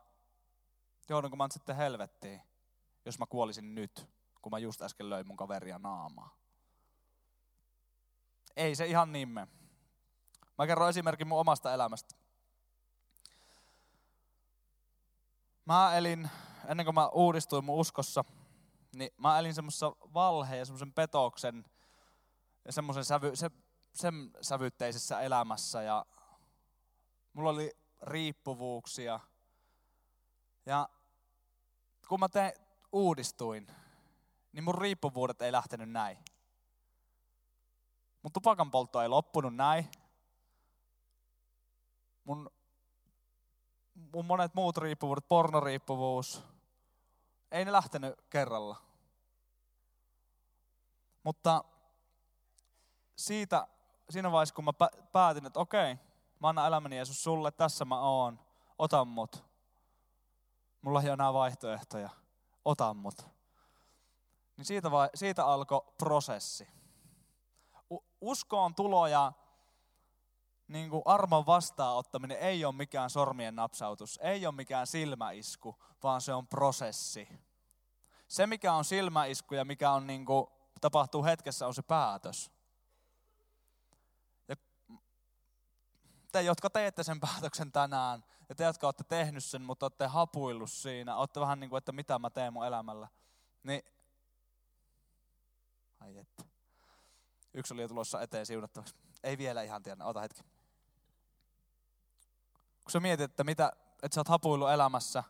joudunko 1.09 1.37
mä 1.37 1.43
nyt 1.43 1.51
sitten 1.51 1.75
helvettiin. 1.75 2.41
jos 3.05 3.19
mä 3.19 3.25
kuolisin 3.25 3.75
nyt, 3.75 4.07
kun 4.41 4.51
mä 4.51 4.59
just 4.59 4.81
äsken 4.81 5.09
löin 5.09 5.27
mun 5.27 5.37
kaveria 5.37 5.79
naamaa. 5.79 6.35
Ei 8.55 8.75
se 8.75 8.85
ihan 8.85 9.11
niin 9.11 9.29
me. 9.29 9.47
Mä 10.57 10.67
kerron 10.67 10.89
esimerkin 10.89 11.27
mun 11.27 11.39
omasta 11.39 11.73
elämästä. 11.73 12.15
Mä 15.65 15.97
elin, 15.97 16.29
ennen 16.67 16.85
kuin 16.85 16.95
mä 16.95 17.07
uudistuin 17.07 17.65
mun 17.65 17.79
uskossa, 17.79 18.23
niin 18.95 19.11
mä 19.17 19.39
elin 19.39 19.53
semmoisessa 19.53 19.91
valheen 20.13 20.59
ja 20.59 20.65
semmoisen 20.65 20.93
petoksen 20.93 21.65
ja 22.65 22.71
semmoisen 22.71 23.05
sävy, 23.05 23.35
se, 23.35 23.51
sen 23.93 24.31
sävytteisessä 24.41 25.19
elämässä. 25.19 25.81
Ja 25.81 26.05
mulla 27.33 27.49
oli 27.49 27.77
riippuvuuksia. 28.01 29.19
Ja 30.65 30.89
kun 32.07 32.19
mä 32.19 32.29
te, 32.29 32.53
uudistuin, 32.91 33.67
niin 34.51 34.63
mun 34.63 34.75
riippuvuudet 34.75 35.41
ei 35.41 35.51
lähtenyt 35.51 35.89
näin. 35.89 36.17
Mun 38.21 38.31
tupakan 38.33 38.71
poltto 38.71 39.01
ei 39.01 39.07
loppunut 39.07 39.55
näin. 39.55 39.91
Mun, 42.23 42.49
mun 44.13 44.25
monet 44.25 44.53
muut 44.53 44.77
riippuvuudet, 44.77 45.27
pornoriippuvuus, 45.27 46.43
ei 47.51 47.65
ne 47.65 47.71
lähtenyt 47.71 48.15
kerralla. 48.29 48.81
Mutta 51.23 51.63
siitä, 53.15 53.67
siinä 54.09 54.31
vaiheessa, 54.31 54.55
kun 54.55 54.65
mä 54.65 54.71
päätin, 55.11 55.45
että 55.45 55.59
okei, 55.59 55.97
mä 56.39 56.49
annan 56.49 56.67
elämäni 56.67 56.95
Jeesus 56.95 57.23
sulle, 57.23 57.51
tässä 57.51 57.85
mä 57.85 57.99
oon, 57.99 58.39
ota 58.77 59.05
mut. 59.05 59.45
Mulla 60.81 61.01
ei 61.01 61.07
ole 61.07 61.13
enää 61.13 61.33
vaihtoehtoja, 61.33 62.09
ota 62.65 62.93
mut. 62.93 63.27
Niin 64.57 64.65
siitä, 64.65 64.91
vai, 64.91 65.09
siitä 65.15 65.45
alkoi 65.45 65.81
prosessi. 65.97 66.67
Uskoon 68.21 68.75
tulo 68.75 69.07
ja 69.07 69.33
niin 70.67 70.89
kuin 70.89 71.01
armon 71.05 71.45
vastaanottaminen 71.45 72.37
ei 72.37 72.65
ole 72.65 72.75
mikään 72.75 73.09
sormien 73.09 73.55
napsautus, 73.55 74.19
ei 74.21 74.45
ole 74.45 74.55
mikään 74.55 74.87
silmäisku, 74.87 75.83
vaan 76.03 76.21
se 76.21 76.33
on 76.33 76.47
prosessi. 76.47 77.27
Se, 78.27 78.47
mikä 78.47 78.73
on 78.73 78.85
silmäisku 78.85 79.55
ja 79.55 79.65
mikä 79.65 79.91
on 79.91 80.07
niin 80.07 80.25
kuin, 80.25 80.47
tapahtuu 80.81 81.23
hetkessä, 81.23 81.67
on 81.67 81.73
se 81.73 81.81
päätös. 81.81 82.51
Te, 86.31 86.41
jotka 86.41 86.69
teette 86.69 87.03
sen 87.03 87.19
päätöksen 87.27 87.71
tänään, 87.71 88.23
ja 88.49 88.55
te, 88.55 88.63
jotka 88.63 88.87
olette 88.87 89.03
tehnyt 89.03 89.43
sen, 89.43 89.61
mutta 89.61 89.85
olette 89.85 90.07
hapuillut 90.07 90.71
siinä, 90.71 91.15
olette 91.15 91.39
vähän 91.39 91.59
niin 91.59 91.69
kuin, 91.69 91.77
että 91.77 91.91
mitä 91.91 92.19
mä 92.19 92.29
teen 92.29 92.53
mun 92.53 92.65
elämällä, 92.65 93.07
niin 93.63 93.81
ai 95.99 96.17
että. 96.17 96.43
Yksi 97.53 97.73
oli 97.73 97.81
jo 97.81 97.87
tulossa 97.87 98.21
eteen 98.21 98.45
siunattavaksi. 98.45 98.95
Ei 99.23 99.37
vielä 99.37 99.63
ihan 99.63 99.83
tiedä, 99.83 100.05
ota 100.05 100.21
hetki 100.21 100.41
kun 102.89 102.91
sä 102.91 102.99
mietit, 102.99 103.31
että, 103.31 103.43
mitä, 103.43 103.71
että 104.03 104.15
sä 104.15 104.19
oot 104.19 104.27
hapuillut 104.27 104.71
elämässä, 104.71 105.23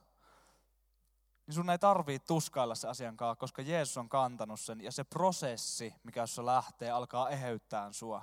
niin 1.48 1.56
sun 1.56 1.70
ei 1.70 1.80
tarvii 1.80 2.20
tuskailla 2.20 2.76
se 2.76 2.88
asian 2.88 3.18
kanssa, 3.18 3.40
koska 3.40 3.62
Jeesus 3.62 3.98
on 3.98 4.10
kantanut 4.10 4.60
sen 4.60 4.82
ja 4.82 4.92
se 4.92 5.04
prosessi, 5.04 5.94
mikä 6.04 6.20
jos 6.20 6.38
lähtee, 6.38 6.92
alkaa 6.92 7.30
eheyttää 7.30 7.92
sua. 7.92 8.22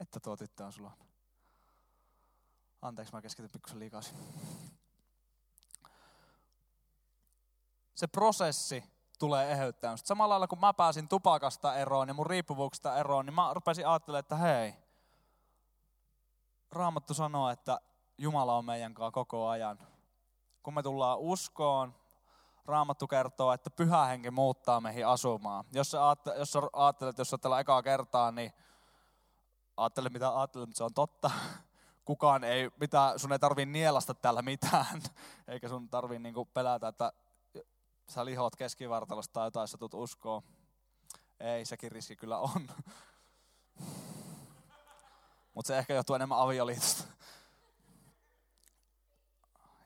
Että 0.00 0.20
tuo 0.20 0.36
tyttö 0.36 0.64
on 0.64 0.72
sulla. 0.72 0.92
Anteeksi, 2.82 3.14
mä 3.14 3.22
keskityn 3.22 3.50
pikkusen 3.52 3.78
liikaa. 3.78 4.00
Se 7.94 8.06
prosessi 8.06 8.84
tulee 9.18 9.52
eheyttää. 9.52 9.96
Samalla 9.96 10.32
lailla 10.32 10.48
kun 10.48 10.60
mä 10.60 10.74
pääsin 10.74 11.08
tupakasta 11.08 11.76
eroon 11.76 12.08
ja 12.08 12.14
mun 12.14 12.26
riippuvuuksista 12.26 12.96
eroon, 12.96 13.26
niin 13.26 13.34
mä 13.34 13.54
rupesin 13.54 13.86
ajattelemaan, 13.86 14.20
että 14.20 14.36
hei, 14.36 14.74
Raamattu 16.72 17.14
sanoo, 17.14 17.50
että 17.50 17.80
Jumala 18.18 18.56
on 18.56 18.64
meidän 18.64 18.94
kanssa 18.94 19.10
koko 19.10 19.48
ajan. 19.48 19.78
Kun 20.62 20.74
me 20.74 20.82
tullaan 20.82 21.18
uskoon, 21.18 21.94
Raamattu 22.66 23.06
kertoo, 23.06 23.52
että 23.52 23.70
pyhä 23.70 24.04
henki 24.04 24.30
muuttaa 24.30 24.80
meihin 24.80 25.06
asumaan. 25.06 25.64
Jos 25.72 25.90
sä, 25.90 26.08
ajattelet, 26.08 26.38
jos 26.38 26.52
sä 26.52 26.60
ajattelet, 26.72 27.18
jos 27.18 27.30
sä 27.30 27.36
ekaa 27.60 27.82
kertaa, 27.82 28.30
niin 28.30 28.52
ajattele 29.78 30.08
mitä 30.08 30.38
ajattelet, 30.38 30.68
mutta 30.68 30.78
se 30.78 30.84
on 30.84 30.94
totta. 30.94 31.30
Kukaan 32.04 32.44
ei, 32.44 32.70
mitä, 32.80 33.14
sun 33.16 33.32
ei 33.32 33.38
tarvii 33.38 33.66
nielasta 33.66 34.14
täällä 34.14 34.42
mitään, 34.42 35.02
eikä 35.48 35.68
sun 35.68 35.88
tarvii 35.88 36.18
niinku 36.18 36.44
pelätä, 36.44 36.88
että 36.88 37.12
sä 38.08 38.24
lihot 38.24 38.56
keskivartalosta 38.56 39.32
tai 39.32 39.46
jotain, 39.46 39.68
sä 39.68 39.78
tulet 39.78 39.94
uskoon. 39.94 40.42
Ei, 41.40 41.64
sekin 41.64 41.92
riski 41.92 42.16
kyllä 42.16 42.38
on. 42.38 42.68
Mutta 45.54 45.66
se 45.66 45.78
ehkä 45.78 45.94
johtuu 45.94 46.16
enemmän 46.16 46.38
avioliitosta. 46.38 47.04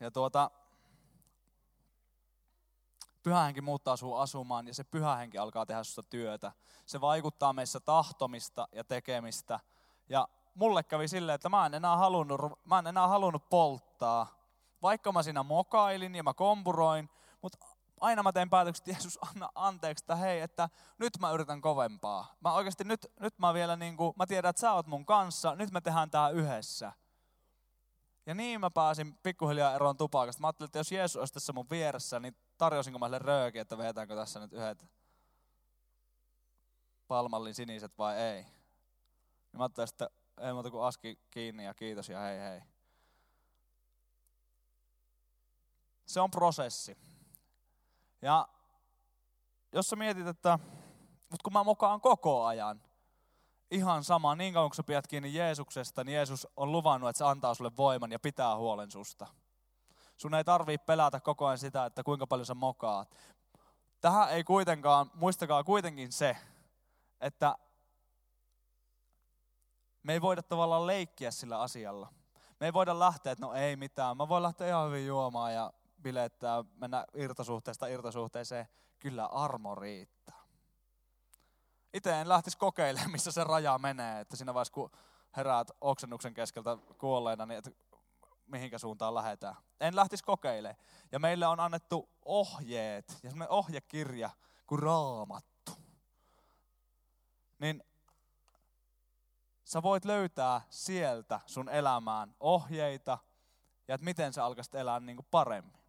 Ja 0.00 0.11
tuota, 0.11 0.50
pyhähenki 3.22 3.61
muuttaa 3.61 3.96
sinua 3.96 4.22
asumaan 4.22 4.66
ja 4.66 4.74
se 4.74 4.85
pyhähenki 4.85 5.38
alkaa 5.38 5.66
tehdä 5.66 5.85
sinusta 5.85 6.02
työtä. 6.02 6.52
Se 6.87 7.00
vaikuttaa 7.00 7.52
meissä 7.52 7.81
tahtomista 7.81 8.68
ja 8.72 8.85
tekemistä. 8.85 9.61
Ja 10.09 10.29
mulle 10.55 10.83
kävi 10.83 11.09
silleen, 11.09 11.35
että 11.35 11.49
mä 11.49 11.67
en 11.67 11.75
enää 11.75 11.97
halunnut, 11.97 12.41
mä 12.65 12.79
en 12.79 12.87
enää 12.87 13.09
halunnut 13.09 13.49
polttaa. 13.49 14.27
Vaikka 14.83 15.12
mä 15.12 15.23
siinä 15.23 15.43
mokailin 15.43 16.15
ja 16.15 16.23
mä 16.23 16.35
kompuroin, 16.35 17.11
mutta 17.43 17.59
aina 18.01 18.23
mä 18.23 18.33
teen 18.33 18.51
päätökset, 18.51 18.88
että 18.88 18.91
Jeesus 18.91 19.19
anna 19.23 19.49
anteeksi, 19.55 20.03
että 20.03 20.17
hei, 20.17 20.41
että 20.41 20.69
nyt 20.99 21.12
mä 21.21 21.31
yritän 21.31 21.61
kovempaa. 21.61 22.35
Mä 22.41 22.53
oikeasti 22.53 22.85
nyt, 22.85 23.07
nyt 23.21 23.38
mä 23.38 23.55
vielä 23.55 23.77
niin 23.77 23.97
kuin, 23.97 24.12
mä 24.17 24.27
tiedän, 24.27 24.51
että 24.51 24.61
sä 24.61 24.73
oot 24.73 24.87
mun 24.87 25.07
kanssa, 25.07 25.55
nyt 25.55 25.71
me 25.71 25.81
tehdään 25.81 26.11
tää 26.11 26.29
yhdessä. 26.29 26.93
Ja 28.27 28.35
niin 28.35 28.61
mä 28.61 28.71
pääsin 28.71 29.19
pikkuhiljaa 29.23 29.75
eroon 29.75 29.97
tupakasta. 29.97 30.41
Mä 30.41 30.47
ajattelin, 30.47 30.69
että 30.69 30.79
jos 30.79 30.93
Jeesus 30.93 31.17
olisi 31.17 31.35
tässä 31.35 31.53
mun 31.53 31.71
vieressä, 31.71 32.21
niin 32.21 32.37
tarjosinko 32.59 32.99
mä 32.99 33.07
sille 33.07 33.19
rööki, 33.19 33.59
että 33.59 33.79
vetäänkö 33.79 34.17
tässä 34.17 34.41
nyt 34.41 34.53
yhdet 34.53 34.87
palmallin 37.09 37.55
siniset 37.55 37.99
vai 37.99 38.17
ei. 38.17 38.47
Niin 39.53 39.59
mä 39.59 39.65
ajattelin, 39.65 39.88
että 39.88 40.11
ei 40.41 40.53
muuta 40.53 40.71
kuin 40.71 40.85
aski 40.85 41.19
kiinni 41.31 41.65
ja 41.65 41.75
kiitos 41.75 42.09
ja 42.09 42.21
hei 42.21 42.41
hei. 42.41 42.61
Se 46.07 46.21
on 46.21 46.31
prosessi. 46.31 46.97
Ja 48.23 48.49
jos 49.73 49.87
sä 49.88 49.97
mietit, 49.97 50.27
että 50.27 50.59
mutta 51.31 51.45
kun 51.45 51.53
mä 51.53 51.65
mokaan 51.65 52.01
koko 52.01 52.45
ajan, 52.45 52.83
ihan 53.71 54.05
sama, 54.05 54.35
niin 54.35 54.55
kauan 54.55 54.71
kun 54.71 54.77
sä 54.77 54.83
pidät 54.83 55.07
kiinni 55.07 55.35
Jeesuksesta, 55.35 56.05
niin 56.05 56.15
Jeesus 56.15 56.49
on 56.57 56.73
luvannut, 56.73 57.11
että 57.11 57.19
se 57.19 57.25
antaa 57.25 57.55
sulle 57.55 57.77
voiman 57.77 58.12
ja 58.12 58.19
pitää 58.19 58.57
huolen 58.57 58.91
susta. 58.91 59.27
Sun 60.17 60.35
ei 60.35 60.45
tarvii 60.45 60.79
pelätä 60.79 61.21
koko 61.21 61.47
ajan 61.47 61.59
sitä, 61.59 61.87
että 61.87 62.03
kuinka 62.03 62.27
paljon 62.27 62.47
sä 62.47 62.55
mokaat. 62.55 63.17
Tähän 64.01 64.31
ei 64.31 64.45
kuitenkaan, 64.45 65.11
muistakaa 65.15 65.65
kuitenkin 65.65 66.12
se, 66.12 66.37
että 67.21 67.57
me 70.03 70.12
ei 70.12 70.21
voida 70.21 70.43
tavallaan 70.43 70.87
leikkiä 70.87 71.31
sillä 71.31 71.61
asialla. 71.61 72.09
Me 72.61 72.67
ei 72.67 72.73
voida 72.73 72.99
lähteä, 72.99 73.33
että 73.33 73.47
no 73.47 73.53
ei 73.53 73.77
mitään, 73.77 74.17
mä 74.17 74.29
voin 74.29 74.43
lähteä 74.43 74.69
ihan 74.69 74.87
hyvin 74.87 75.07
juomaan 75.07 75.55
ja 75.55 75.73
bilettää, 76.03 76.65
mennä 76.75 77.05
irtosuhteesta 77.15 77.87
irtosuhteeseen, 77.87 78.69
kyllä 78.99 79.27
armo 79.27 79.75
riittää. 79.75 80.43
Itse 81.95 82.21
en 82.21 82.29
lähtisi 82.29 82.59
kokeilemaan, 82.59 83.12
missä 83.12 83.33
se 83.33 83.45
raja 83.45 83.79
menee, 83.79 84.21
että 84.21 84.37
siinä 84.37 84.55
vaiheessa 84.55 84.73
kun 84.73 84.91
heräät 85.37 85.71
oksennuksen 85.81 86.35
keskeltä 86.35 86.79
kuolleena, 86.99 87.47
niin 87.47 87.59
että 87.59 87.71
mihinkä 88.47 88.79
suuntaan 88.79 89.15
lähdetään. 89.15 89.57
En 89.81 89.97
lähtisi 89.97 90.25
kokeilemaan. 90.25 90.85
Ja 91.12 91.19
meille 91.19 91.47
on 91.47 91.61
annettu 91.61 92.09
ohjeet 92.25 93.19
ja 93.23 93.31
semmoinen 93.31 93.51
ohjekirja 93.51 94.31
kuin 94.67 94.83
raamattu. 94.83 95.73
Niin 97.59 97.85
sä 99.64 99.83
voit 99.83 100.05
löytää 100.05 100.61
sieltä 100.70 101.40
sun 101.46 101.68
elämään 101.68 102.35
ohjeita 102.40 103.18
ja 103.88 103.94
että 103.94 104.05
miten 104.05 104.33
sä 104.33 104.44
alkaisit 104.44 104.75
elää 104.75 105.01
niin 105.01 105.16
kuin 105.16 105.27
paremmin 105.31 105.83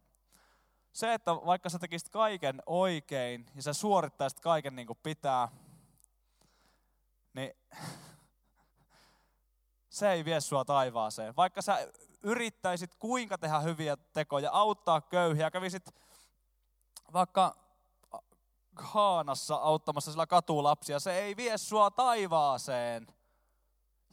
se, 0.94 1.14
että 1.14 1.34
vaikka 1.34 1.68
sä 1.68 1.78
tekisit 1.78 2.08
kaiken 2.08 2.62
oikein 2.66 3.46
ja 3.54 3.62
sä 3.62 3.72
suorittaisit 3.72 4.40
kaiken 4.40 4.76
niin 4.76 4.86
kuin 4.86 4.98
pitää, 5.02 5.48
niin 7.32 7.52
se 9.98 10.10
ei 10.10 10.24
vie 10.24 10.40
sua 10.40 10.64
taivaaseen. 10.64 11.36
Vaikka 11.36 11.62
sä 11.62 11.88
yrittäisit 12.22 12.94
kuinka 12.94 13.38
tehdä 13.38 13.60
hyviä 13.60 13.96
tekoja, 13.96 14.50
auttaa 14.50 15.00
köyhiä, 15.00 15.50
kävisit 15.50 15.94
vaikka 17.12 17.64
Haanassa 18.76 19.54
auttamassa 19.54 20.10
sillä 20.10 20.26
katulapsia, 20.26 21.00
se 21.00 21.18
ei 21.18 21.36
vie 21.36 21.58
sua 21.58 21.90
taivaaseen. 21.90 23.13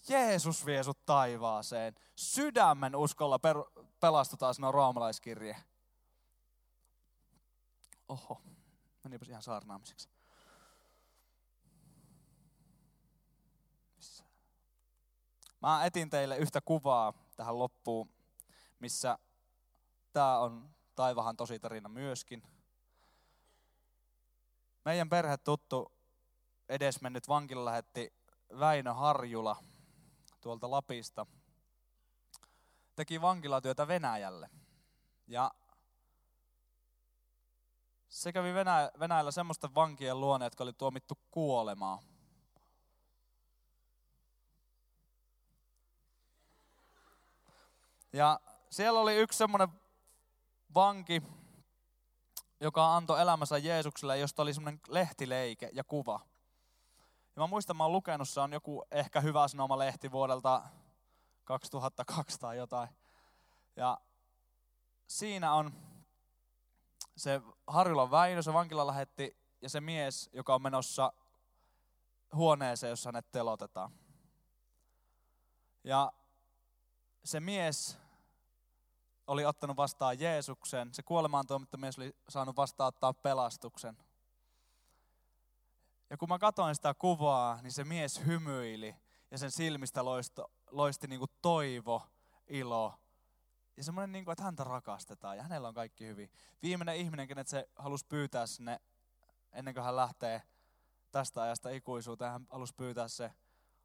Jeesus 0.09 0.65
vie 0.65 0.83
sut 0.83 1.05
taivaaseen. 1.05 1.95
Sydämen 2.15 2.95
uskolla 2.95 3.39
per, 3.39 3.55
pelastutaan, 3.99 4.55
sanoo 4.55 4.71
roomalaiskirje. 4.71 5.57
Oho, 8.07 8.41
menipäs 9.03 9.29
ihan 9.29 9.43
saarnaamiseksi. 9.43 10.09
Mä 15.61 15.85
etin 15.85 16.09
teille 16.09 16.37
yhtä 16.37 16.61
kuvaa 16.61 17.13
tähän 17.35 17.59
loppuun, 17.59 18.09
missä 18.79 19.19
tämä 20.13 20.37
on 20.37 20.69
taivahan 20.95 21.37
tositarina 21.37 21.89
myöskin. 21.89 22.43
Meidän 24.85 25.09
perhe 25.09 25.37
tuttu 25.37 25.91
edesmennyt 26.69 27.27
vankila 27.27 27.65
lähetti 27.65 28.13
Väinö 28.59 28.93
Harjula 28.93 29.70
tuolta 30.41 30.71
Lapista. 30.71 31.25
Teki 32.95 33.21
vankilatyötä 33.21 33.87
Venäjälle. 33.87 34.49
Ja 35.27 35.51
se 38.09 38.33
kävi 38.33 38.53
Venäjä, 38.53 38.91
Venäjällä 38.99 39.31
semmoista 39.31 39.69
vankien 39.75 40.19
luone, 40.19 40.45
jotka 40.45 40.63
oli 40.63 40.73
tuomittu 40.73 41.19
kuolemaan. 41.31 41.99
Ja 48.13 48.39
siellä 48.69 48.99
oli 48.99 49.15
yksi 49.15 49.37
semmoinen 49.37 49.69
vanki, 50.75 51.23
joka 52.59 52.95
antoi 52.95 53.21
elämänsä 53.21 53.57
Jeesukselle, 53.57 54.17
josta 54.17 54.41
oli 54.41 54.53
semmoinen 54.53 54.81
lehtileike 54.87 55.69
ja 55.73 55.83
kuva. 55.83 56.30
Mä 57.41 57.47
muistan, 57.47 57.77
mä 57.77 57.83
oon 57.83 57.91
lukenut, 57.91 58.29
se 58.29 58.39
on 58.39 58.53
joku 58.53 58.83
ehkä 58.91 59.21
hyvä 59.21 59.47
sanoma 59.47 59.77
lehti 59.77 60.11
vuodelta 60.11 60.63
2002 61.43 62.39
tai 62.39 62.57
jotain. 62.57 62.89
Ja 63.75 63.97
siinä 65.07 65.53
on 65.53 65.73
se 67.17 67.41
Harjulan 67.67 68.11
Väinö, 68.11 68.41
se 68.41 68.53
vankila 68.53 68.87
lähetti, 68.87 69.37
ja 69.61 69.69
se 69.69 69.81
mies, 69.81 70.29
joka 70.33 70.55
on 70.55 70.61
menossa 70.61 71.13
huoneeseen, 72.35 72.89
jossa 72.89 73.07
hänet 73.07 73.31
telotetaan. 73.31 73.91
Ja 75.83 76.11
se 77.23 77.39
mies 77.39 77.97
oli 79.27 79.45
ottanut 79.45 79.77
vastaan 79.77 80.19
Jeesuksen, 80.19 80.93
se 80.93 81.03
kuolemaan 81.03 81.45
mies 81.77 81.97
oli 81.97 82.15
saanut 82.29 82.55
vastaanottaa 82.55 83.13
pelastuksen. 83.13 83.97
Ja 86.11 86.17
kun 86.17 86.29
mä 86.29 86.39
katsoin 86.39 86.75
sitä 86.75 86.93
kuvaa, 86.93 87.61
niin 87.61 87.71
se 87.71 87.83
mies 87.83 88.25
hymyili 88.25 88.95
ja 89.31 89.37
sen 89.37 89.51
silmistä 89.51 90.05
loisti, 90.05 90.41
loisti 90.71 91.07
niin 91.07 91.19
kuin 91.19 91.31
toivo, 91.41 92.03
ilo 92.47 92.93
ja 93.77 93.83
semmoinen, 93.83 94.11
niin 94.11 94.25
kuin, 94.25 94.33
että 94.33 94.43
häntä 94.43 94.63
rakastetaan 94.63 95.37
ja 95.37 95.43
hänellä 95.43 95.67
on 95.67 95.73
kaikki 95.73 96.05
hyvin. 96.05 96.31
Viimeinen 96.61 96.95
ihminen, 96.95 97.27
kenet 97.27 97.47
se 97.47 97.69
halusi 97.75 98.05
pyytää 98.09 98.47
sinne, 98.47 98.79
ennen 99.53 99.73
kuin 99.73 99.83
hän 99.83 99.95
lähtee 99.95 100.41
tästä 101.11 101.41
ajasta 101.41 101.69
ikuisuuteen, 101.69 102.31
hän 102.31 102.47
halusi 102.49 102.73
pyytää 102.77 103.07
se 103.07 103.33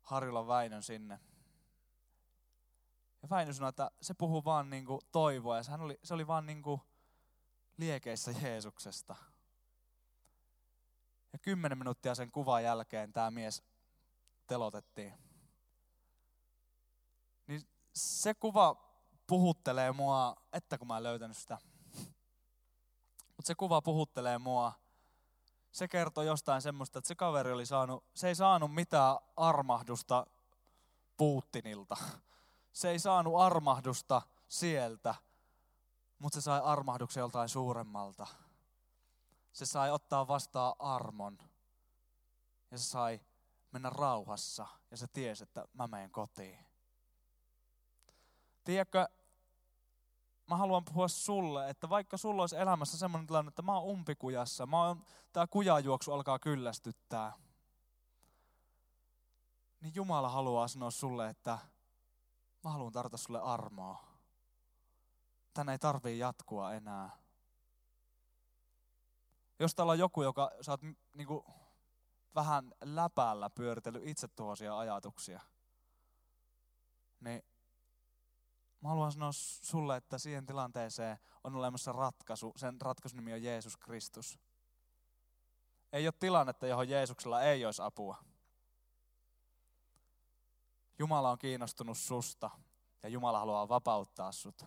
Harjulan 0.01 0.47
Väinön 0.47 0.83
sinne. 0.83 1.21
Ja 3.23 3.29
Väinö 3.31 3.53
sanoi, 3.53 3.69
että 3.69 3.91
se 4.03 4.15
puhuu 4.15 4.45
vaan 4.45 4.71
niin 4.71 4.87
kuin 4.87 5.01
toivoa 5.13 5.57
ja 5.57 5.65
hän 5.69 5.81
oli, 5.81 5.99
se 6.03 6.15
oli 6.15 6.27
vaan 6.27 6.47
niin 6.47 6.63
kuin 6.63 6.81
liekeissä 7.77 8.31
Jeesuksesta. 8.43 9.17
Ja 11.33 11.39
kymmenen 11.39 11.79
minuuttia 11.79 12.15
sen 12.15 12.31
kuvan 12.31 12.65
jälkeen 12.65 13.13
tämä 13.13 13.31
mies 13.31 13.63
telotettiin. 14.47 15.15
Niin 17.47 17.69
se 17.95 18.35
kuva 18.35 18.75
puhuttelee 19.27 19.93
mua, 19.93 20.37
että 20.53 20.79
kun 20.79 20.89
mä 20.89 20.97
en 20.97 21.03
löytänyt 21.03 21.37
sitä. 21.37 21.59
Mutta 23.37 23.47
se 23.47 23.55
kuva 23.55 23.83
puhuttelee 23.83 24.39
mua. 24.39 24.73
Se 25.73 25.89
kertoo 25.89 26.25
jostain 26.25 26.63
semmoista, 26.63 26.99
että 26.99 27.09
se 27.09 27.15
kaveri 27.15 27.53
oli 27.53 27.67
saanut, 27.67 28.05
se 28.15 28.29
ei 28.29 28.35
saanut 28.35 28.75
mitään 28.75 29.17
armahdusta 29.37 30.27
Putinilta. 31.17 31.97
Se 32.73 32.91
ei 32.91 32.99
saanut 32.99 33.41
armahdusta 33.41 34.23
sieltä, 34.49 35.15
mutta 36.19 36.41
se 36.41 36.45
sai 36.45 36.61
armahduksen 36.65 37.21
joltain 37.21 37.49
suuremmalta. 37.49 38.27
Se 39.57 39.67
sai 39.67 39.91
ottaa 39.91 40.29
vastaan 40.29 40.75
armon. 40.79 41.39
Ja 42.71 42.79
se 42.79 42.85
sai 42.85 43.21
mennä 43.71 43.91
rauhassa. 43.91 44.67
Ja 44.91 44.97
se 44.97 45.07
tiesi, 45.07 45.43
että 45.43 45.69
mä 45.73 45.87
menen 45.87 46.11
kotiin. 46.11 46.67
Tiedätkö, 48.65 49.09
mä 50.51 50.57
haluan 50.57 50.85
puhua 50.85 51.09
sulle, 51.09 51.71
että 51.71 51.89
vaikka 51.89 52.17
sulla 52.17 52.43
olisi 52.43 52.57
elämässä 52.57 52.99
semmoinen 52.99 53.27
tilanne, 53.27 53.49
että 53.49 53.63
mä 53.63 53.75
oon 53.75 53.85
umpikujassa, 53.85 54.67
mä 54.67 54.87
oon, 54.87 55.05
tää 55.33 55.47
kujajuoksu 55.47 56.13
alkaa 56.13 56.39
kyllästyttää, 56.39 57.33
niin 59.81 59.95
Jumala 59.95 60.29
haluaa 60.29 60.69
sanoa 60.69 60.91
sulle, 60.91 61.29
että 61.29 61.59
mä 62.65 62.71
haluan 62.71 62.93
tarjota 62.93 63.17
sulle 63.17 63.41
armoa. 63.41 64.05
Tänne 65.55 65.73
ei 65.73 65.79
tarvii 65.79 66.19
jatkua 66.19 66.75
enää. 66.75 67.26
Jos 69.59 69.75
täällä 69.75 69.93
on 69.93 69.99
joku, 69.99 70.23
joka 70.23 70.51
sä 70.61 70.73
oot 70.73 70.83
niin 71.15 71.27
kuin, 71.27 71.45
vähän 72.35 72.73
läpällä 72.85 73.51
pyöritellyt 73.51 74.07
itse 74.07 74.29
ajatuksia, 74.69 75.41
niin 77.21 77.43
Mä 78.81 78.89
haluan 78.89 79.13
sanoa 79.13 79.33
sulle, 79.63 79.97
että 79.97 80.19
siihen 80.19 80.47
tilanteeseen 80.47 81.19
on 81.45 81.57
olemassa 81.57 81.93
ratkaisu. 81.93 82.53
Sen 82.57 82.81
ratkaisun 82.81 83.17
nimi 83.17 83.33
on 83.33 83.43
Jeesus 83.43 83.77
Kristus. 83.77 84.39
Ei 85.93 86.07
ole 86.07 86.15
tilannetta, 86.21 86.67
johon 86.67 86.89
Jeesuksella 86.89 87.43
ei 87.43 87.65
olisi 87.65 87.83
apua. 87.83 88.17
Jumala 90.99 91.31
on 91.31 91.39
kiinnostunut 91.39 91.99
susta 91.99 92.51
ja 93.03 93.09
Jumala 93.09 93.39
haluaa 93.39 93.69
vapauttaa 93.69 94.33
sut. 94.33 94.65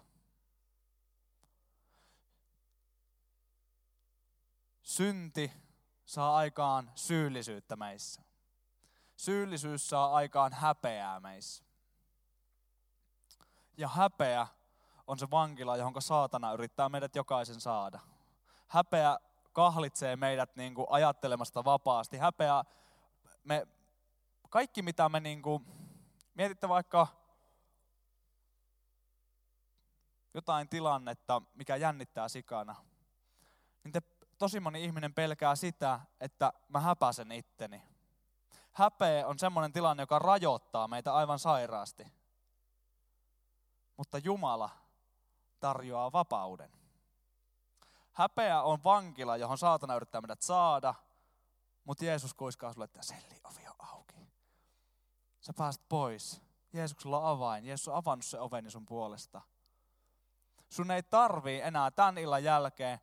Synti 4.89 5.52
saa 6.06 6.36
aikaan 6.36 6.91
syyllisyyttä 6.95 7.75
meissä. 7.75 8.21
Syyllisyys 9.15 9.89
saa 9.89 10.13
aikaan 10.13 10.54
häpeää 10.54 11.19
meissä. 11.19 11.63
Ja 13.78 13.88
häpeä 13.88 14.47
on 15.08 15.19
se 15.19 15.32
vankila, 15.32 15.78
johon 15.78 16.02
saatana 16.02 16.54
yrittää 16.54 16.89
meidät 16.89 17.15
jokaisen 17.15 17.62
saada. 17.62 17.99
Häpeä 18.67 19.19
kahlitsee 19.54 20.15
meidät 20.15 20.56
niin 20.56 20.75
kuin 20.75 20.88
ajattelemasta 20.89 21.65
vapaasti. 21.65 22.17
Häpeä, 22.17 22.63
me, 23.43 23.67
kaikki 24.49 24.82
mitä 24.82 25.10
me 25.10 25.19
niin 25.19 25.41
kuin, 25.41 25.65
mietitte 26.34 26.69
vaikka 26.69 27.08
jotain 30.34 30.69
tilannetta, 30.69 31.41
mikä 31.56 31.75
jännittää 31.75 32.28
sikana, 32.28 32.75
niin 33.84 33.91
te, 33.91 34.02
tosi 34.39 34.60
moni 34.60 34.84
ihminen 34.84 35.13
pelkää 35.13 35.56
sitä, 35.56 35.99
että 36.19 36.54
mä 36.69 36.80
häpäsen 36.80 37.32
itteni. 37.32 37.84
Häpeä 38.71 39.28
on 39.28 39.39
semmoinen 39.39 39.71
tilanne, 39.71 40.04
joka 40.04 40.19
rajoittaa 40.19 40.88
meitä 40.88 41.13
aivan 41.13 41.39
sairaasti 41.39 42.19
mutta 43.99 44.17
Jumala 44.17 44.69
tarjoaa 45.60 46.12
vapauden. 46.12 46.71
Häpeä 48.12 48.62
on 48.62 48.84
vankila, 48.84 49.38
johon 49.38 49.58
saatana 49.58 49.95
yrittää 49.95 50.21
meidät 50.21 50.41
saada, 50.41 50.93
mutta 51.84 52.06
Jeesus 52.06 52.34
kuiskaa 52.34 52.73
sulle, 52.73 52.86
että 52.86 53.04
selli 53.04 53.41
ovi 53.43 53.67
on 53.67 53.89
auki. 53.89 54.34
Sä 55.41 55.54
pääset 55.58 55.89
pois. 55.89 56.41
Jeesuksella 56.73 57.19
on 57.19 57.25
avain. 57.25 57.65
Jeesus 57.65 57.88
on 57.88 57.95
avannut 57.95 58.25
se 58.25 58.39
oveni 58.39 58.71
sun 58.71 58.86
puolesta. 58.86 59.41
Sun 60.69 60.91
ei 60.91 61.04
tarvii 61.04 61.62
enää 61.62 61.91
tämän 61.91 62.17
illan 62.17 62.43
jälkeen. 62.43 62.99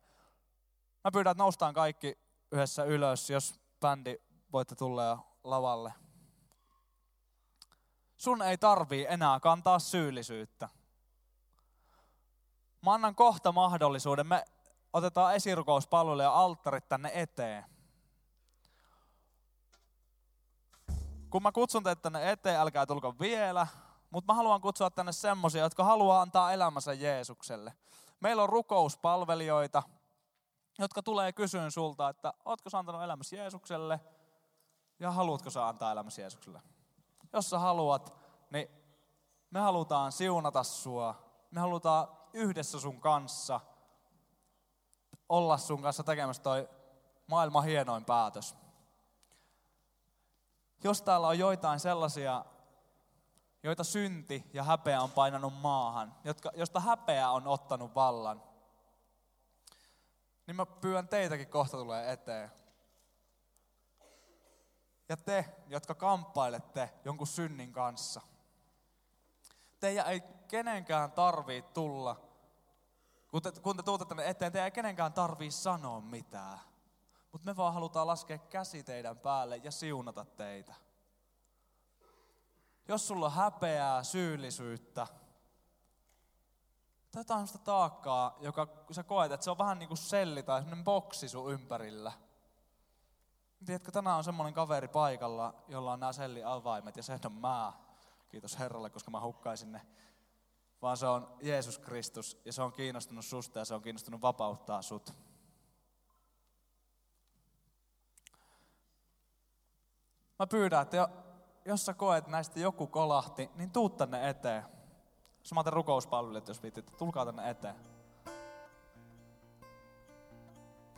Mä 1.07 1.11
pyydän, 1.11 1.31
että 1.31 1.43
noustaan 1.43 1.73
kaikki 1.73 2.17
yhdessä 2.51 2.83
ylös, 2.83 3.29
jos 3.29 3.59
bändi 3.79 4.15
voitte 4.51 4.75
tulla 4.75 5.03
jo 5.03 5.19
lavalle. 5.43 5.93
Sun 8.17 8.41
ei 8.41 8.57
tarvii 8.57 9.05
enää 9.09 9.39
kantaa 9.39 9.79
syyllisyyttä. 9.79 10.69
Mä 12.81 12.93
annan 12.93 13.15
kohta 13.15 13.51
mahdollisuuden. 13.51 14.27
Me 14.27 14.45
otetaan 14.93 15.35
esirukouspalvelu 15.35 16.21
ja 16.21 16.33
alttarit 16.33 16.89
tänne 16.89 17.11
eteen. 17.13 17.65
Kun 21.29 21.43
mä 21.43 21.51
kutsun 21.51 21.83
teitä 21.83 22.01
tänne 22.01 22.31
eteen, 22.31 22.59
älkää 22.59 22.85
tulko 22.85 23.15
vielä, 23.19 23.67
mutta 24.09 24.33
mä 24.33 24.37
haluan 24.37 24.61
kutsua 24.61 24.89
tänne 24.89 25.11
semmosia, 25.11 25.63
jotka 25.63 25.83
haluaa 25.83 26.21
antaa 26.21 26.53
elämänsä 26.53 26.93
Jeesukselle. 26.93 27.73
Meillä 28.19 28.43
on 28.43 28.49
rukouspalvelijoita, 28.49 29.83
jotka 30.77 31.03
tulee 31.03 31.33
kysyyn 31.33 31.71
sulta, 31.71 32.09
että 32.09 32.33
ootko 32.45 32.69
sä 32.69 32.79
antanut 32.79 33.03
elämäsi 33.03 33.35
Jeesukselle 33.35 33.99
ja 34.99 35.11
haluatko 35.11 35.49
sä 35.49 35.67
antaa 35.67 35.91
elämäsi 35.91 36.21
Jeesukselle. 36.21 36.61
Jos 37.33 37.49
sä 37.49 37.59
haluat, 37.59 38.15
niin 38.49 38.67
me 39.51 39.59
halutaan 39.59 40.11
siunata 40.11 40.63
sua. 40.63 41.15
Me 41.51 41.59
halutaan 41.59 42.07
yhdessä 42.33 42.79
sun 42.79 43.01
kanssa 43.01 43.59
olla 45.29 45.57
sun 45.57 45.81
kanssa 45.81 46.03
tekemässä 46.03 46.43
toi 46.43 46.69
maailman 47.27 47.63
hienoin 47.63 48.05
päätös. 48.05 48.55
Jos 50.83 51.01
täällä 51.01 51.27
on 51.27 51.39
joitain 51.39 51.79
sellaisia, 51.79 52.45
joita 53.63 53.83
synti 53.83 54.49
ja 54.53 54.63
häpeä 54.63 55.01
on 55.01 55.11
painanut 55.11 55.53
maahan, 55.61 56.15
jotka, 56.23 56.51
josta 56.55 56.79
häpeä 56.79 57.31
on 57.31 57.47
ottanut 57.47 57.95
vallan, 57.95 58.43
niin 60.47 60.55
mä 60.55 60.65
pyydän 60.65 61.07
teitäkin 61.07 61.47
kohta 61.47 61.77
tulee 61.77 62.11
eteen. 62.11 62.51
Ja 65.09 65.17
te, 65.17 65.45
jotka 65.67 65.95
kamppailette 65.95 66.93
jonkun 67.05 67.27
synnin 67.27 67.73
kanssa, 67.73 68.21
teidän 69.79 70.07
ei 70.07 70.23
kenenkään 70.47 71.11
tarvii 71.11 71.61
tulla, 71.61 72.21
kun 73.27 73.41
te, 73.41 73.51
kun 73.61 73.77
te 73.77 73.83
tuutte 73.83 74.05
tänne 74.05 74.29
eteen, 74.29 74.51
teidän 74.51 74.65
ei 74.65 74.71
kenenkään 74.71 75.13
tarvii 75.13 75.51
sanoa 75.51 76.01
mitään. 76.01 76.59
Mutta 77.31 77.45
me 77.45 77.55
vaan 77.55 77.73
halutaan 77.73 78.07
laskea 78.07 78.37
käsi 78.37 78.83
teidän 78.83 79.17
päälle 79.17 79.57
ja 79.57 79.71
siunata 79.71 80.25
teitä. 80.25 80.73
Jos 82.87 83.07
sulla 83.07 83.25
on 83.25 83.31
häpeää, 83.31 84.03
syyllisyyttä, 84.03 85.07
tai 87.11 87.19
jotain 87.19 87.47
sellaista 87.47 87.57
taakkaa, 87.57 88.37
joka 88.39 88.67
sä 88.91 89.03
koet, 89.03 89.31
että 89.31 89.43
se 89.43 89.51
on 89.51 89.57
vähän 89.57 89.79
niin 89.79 89.87
kuin 89.87 89.97
selli 89.97 90.43
tai 90.43 90.59
semmoinen 90.59 90.83
boksi 90.83 91.29
sun 91.29 91.51
ympärillä. 91.51 92.11
Tiedätkö, 93.65 93.91
tänään 93.91 94.17
on 94.17 94.23
semmoinen 94.23 94.53
kaveri 94.53 94.87
paikalla, 94.87 95.53
jolla 95.67 95.93
on 95.93 95.99
nämä 95.99 96.13
selliavaimet 96.13 96.97
ja 96.97 97.03
se 97.03 97.19
on 97.25 97.33
mä. 97.33 97.73
Kiitos 98.29 98.59
Herralle, 98.59 98.89
koska 98.89 99.11
mä 99.11 99.21
hukkaisin 99.21 99.71
ne. 99.71 99.81
Vaan 100.81 100.97
se 100.97 101.07
on 101.07 101.37
Jeesus 101.41 101.79
Kristus 101.79 102.41
ja 102.45 102.53
se 102.53 102.61
on 102.61 102.73
kiinnostunut 102.73 103.25
susta 103.25 103.59
ja 103.59 103.65
se 103.65 103.73
on 103.73 103.81
kiinnostunut 103.81 104.21
vapauttaa 104.21 104.81
sut. 104.81 105.13
Mä 110.39 110.47
pyydän, 110.47 110.81
että 110.81 111.09
jos 111.65 111.85
sä 111.85 111.93
koet 111.93 112.27
näistä 112.27 112.59
joku 112.59 112.87
kolahti, 112.87 113.49
niin 113.55 113.71
tuu 113.71 113.89
tänne 113.89 114.29
eteen. 114.29 114.76
Samaten 115.47 115.73
rukouspalvelut, 115.73 116.47
jos 116.47 116.63
viitit, 116.63 116.97
tulkaa 116.97 117.25
tänne 117.25 117.49
eteen. 117.49 117.75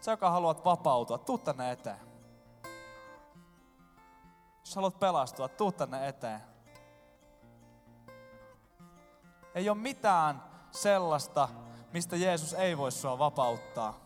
Sä, 0.01 0.11
joka 0.11 0.29
haluat 0.29 0.65
vapautua, 0.65 1.17
tuu 1.17 1.37
tänne 1.37 1.71
eteen. 1.71 1.99
Jos 4.59 4.75
haluat 4.75 4.99
pelastua, 4.99 5.47
tuu 5.47 5.71
tänne 5.71 6.07
eteen. 6.07 6.41
Ei 9.55 9.69
ole 9.69 9.77
mitään 9.77 10.43
sellaista, 10.71 11.49
mistä 11.93 12.15
Jeesus 12.15 12.53
ei 12.53 12.77
voi 12.77 12.91
sua 12.91 13.19
vapauttaa. 13.19 13.99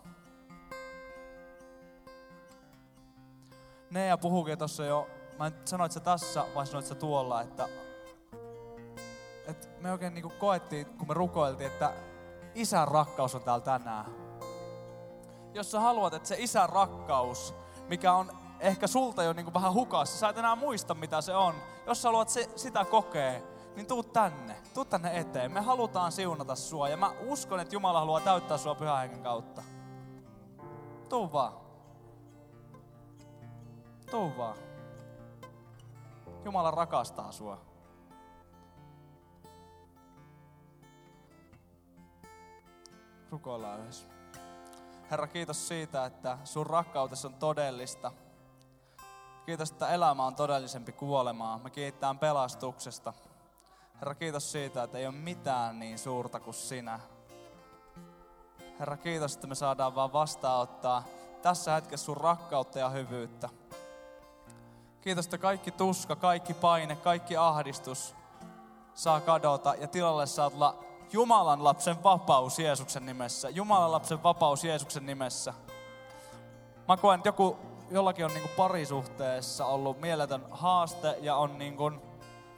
Nea 3.90 4.18
puhukin 4.18 4.58
tuossa 4.58 4.86
jo, 4.86 5.08
mä 5.40 5.48
en 5.48 5.54
sanoit 5.66 5.92
sä 5.92 6.00
tässä 6.00 6.46
vai 6.56 6.68
sanoit 6.68 6.86
sä 6.86 6.96
tuolla, 6.96 7.42
että, 7.42 7.70
että 9.48 9.68
me 9.80 9.92
oikein 9.92 10.14
niin 10.14 10.32
koettiin, 10.40 10.86
kun 10.86 11.08
me 11.08 11.14
rukoiltiin, 11.14 11.72
että 11.72 11.94
isän 12.56 12.88
rakkaus 12.88 13.36
on 13.36 13.44
täällä 13.44 13.66
tänään. 13.66 14.06
Jos 15.54 15.72
sä 15.72 15.80
haluat, 15.80 16.14
että 16.14 16.28
se 16.28 16.36
isän 16.40 16.70
rakkaus, 16.70 17.56
mikä 17.88 18.14
on 18.14 18.32
ehkä 18.60 18.88
sulta 18.88 19.24
jo 19.24 19.34
niin 19.34 19.54
vähän 19.54 19.74
hukassa, 19.74 20.18
sä 20.18 20.30
et 20.30 20.38
enää 20.38 20.56
muista 20.56 20.94
mitä 20.94 21.22
se 21.22 21.36
on. 21.36 21.56
Jos 21.86 22.02
sä 22.02 22.08
haluat 22.08 22.30
se, 22.30 22.50
sitä 22.56 22.86
kokea, 22.86 23.40
niin 23.76 23.86
tuu 23.86 24.04
tänne, 24.04 24.56
tuu 24.74 24.86
tänne 24.86 25.20
eteen. 25.20 25.52
Me 25.52 25.62
halutaan 25.62 26.12
siunata 26.12 26.56
sua 26.56 26.90
ja 26.90 26.98
mä 26.98 27.12
uskon, 27.20 27.60
että 27.60 27.76
Jumala 27.76 28.00
haluaa 28.00 28.20
täyttää 28.20 28.58
sua 28.58 28.76
pyhän 28.76 29.00
hengen 29.00 29.24
kautta. 29.24 29.64
Tuu 31.10 31.34
vaan. 31.34 31.54
Tuu 34.12 34.32
vaan. 34.38 34.56
Jumala 36.46 36.72
rakastaa 36.72 37.32
sua. 37.32 37.73
Rukoillaan 43.34 43.80
yhdessä. 43.80 44.06
Herra, 45.12 45.28
kiitos 45.28 45.68
siitä, 45.68 46.06
että 46.06 46.38
sun 46.44 46.68
rakkautesi 46.68 47.28
on 47.28 47.34
todellista. 47.34 48.12
Kiitos, 49.46 49.72
että 49.72 49.90
elämä 49.90 50.26
on 50.26 50.36
todellisempi 50.36 50.92
kuolemaa. 50.92 51.60
Me 51.64 51.70
kiittään 51.70 52.20
pelastuksesta. 52.20 53.14
Herra, 53.96 54.16
kiitos 54.16 54.52
siitä, 54.52 54.84
että 54.84 54.98
ei 54.98 55.08
ole 55.08 55.16
mitään 55.16 55.80
niin 55.80 56.00
suurta 56.00 56.40
kuin 56.40 56.54
sinä. 56.54 57.00
Herra, 58.80 58.98
kiitos, 58.98 59.36
että 59.36 59.48
me 59.48 59.56
saadaan 59.56 59.96
vaan 59.96 60.14
vastaanottaa 60.14 61.04
tässä 61.42 61.74
hetkessä 61.74 62.06
sun 62.06 62.18
rakkautta 62.18 62.80
ja 62.80 62.90
hyvyyttä. 62.90 63.50
Kiitos, 65.02 65.26
että 65.26 65.38
kaikki 65.38 65.72
tuska, 65.72 66.16
kaikki 66.16 66.54
paine, 66.54 66.96
kaikki 66.96 67.38
ahdistus 67.38 68.16
saa 68.94 69.22
kadota 69.22 69.76
ja 69.76 69.88
tilalle 69.88 70.26
saa 70.28 70.50
tulla 70.50 70.93
Jumalan 71.14 71.64
lapsen 71.64 72.04
vapaus 72.04 72.60
Jeesuksen 72.60 73.06
nimessä. 73.06 73.50
Jumalan 73.50 73.92
lapsen 73.92 74.24
vapaus 74.24 74.64
Jeesuksen 74.64 75.06
nimessä. 75.06 75.54
Mä 76.88 76.98
koen, 76.98 77.18
että 77.18 77.28
joku, 77.28 77.58
jollakin 77.92 78.26
on 78.26 78.34
niin 78.34 78.50
parisuhteessa 78.58 79.66
ollut 79.66 80.02
mieletön 80.02 80.46
haaste 80.52 81.18
ja 81.22 81.36
on 81.36 81.58
niin 81.58 81.78
kuin 81.78 82.02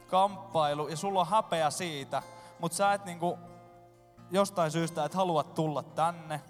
kamppailu 0.06 0.88
ja 0.88 0.96
sulla 0.96 1.20
on 1.20 1.26
häpeä 1.26 1.70
siitä, 1.70 2.22
mutta 2.58 2.76
sä 2.76 2.92
et 2.92 3.04
niinku 3.04 3.38
jostain 4.30 4.70
syystä 4.70 5.04
et 5.04 5.14
halua 5.14 5.42
tulla 5.42 5.82
tänne. 5.82 6.40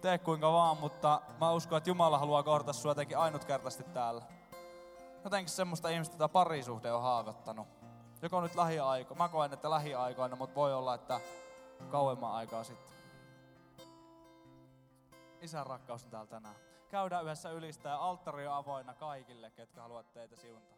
Tee 0.00 0.18
kuinka 0.18 0.52
vaan, 0.52 0.76
mutta 0.76 1.20
mä 1.40 1.52
uskon, 1.52 1.78
että 1.78 1.90
Jumala 1.90 2.18
haluaa 2.18 2.42
kohdata 2.42 2.72
sua 2.72 2.90
jotenkin 2.90 3.18
ainutkertaisesti 3.18 3.84
täällä. 3.92 4.22
Jotenkin 5.24 5.54
semmoista 5.54 5.88
ihmistä, 5.88 6.14
jota 6.14 6.28
parisuhde 6.28 6.92
on 6.92 7.02
haavoittanut. 7.02 7.77
Joko 8.22 8.40
nyt 8.40 8.54
lähiaiko, 8.54 9.14
mä 9.14 9.28
koen, 9.28 9.52
että 9.52 9.70
lähiaikoina, 9.70 10.36
mutta 10.36 10.54
voi 10.54 10.74
olla, 10.74 10.94
että 10.94 11.20
kauemman 11.90 12.32
aikaa 12.32 12.64
sitten. 12.64 12.96
Isän 15.40 15.66
rakkaus 15.66 16.04
on 16.04 16.10
täällä 16.10 16.26
tänään. 16.26 16.54
Käydään 16.88 17.24
yhdessä 17.24 17.50
ylistää 17.50 17.98
alttari 17.98 18.46
on 18.46 18.54
avoinna 18.54 18.94
kaikille, 18.94 19.50
ketkä 19.50 19.82
haluavat 19.82 20.12
teitä 20.12 20.36
siuntaa. 20.36 20.77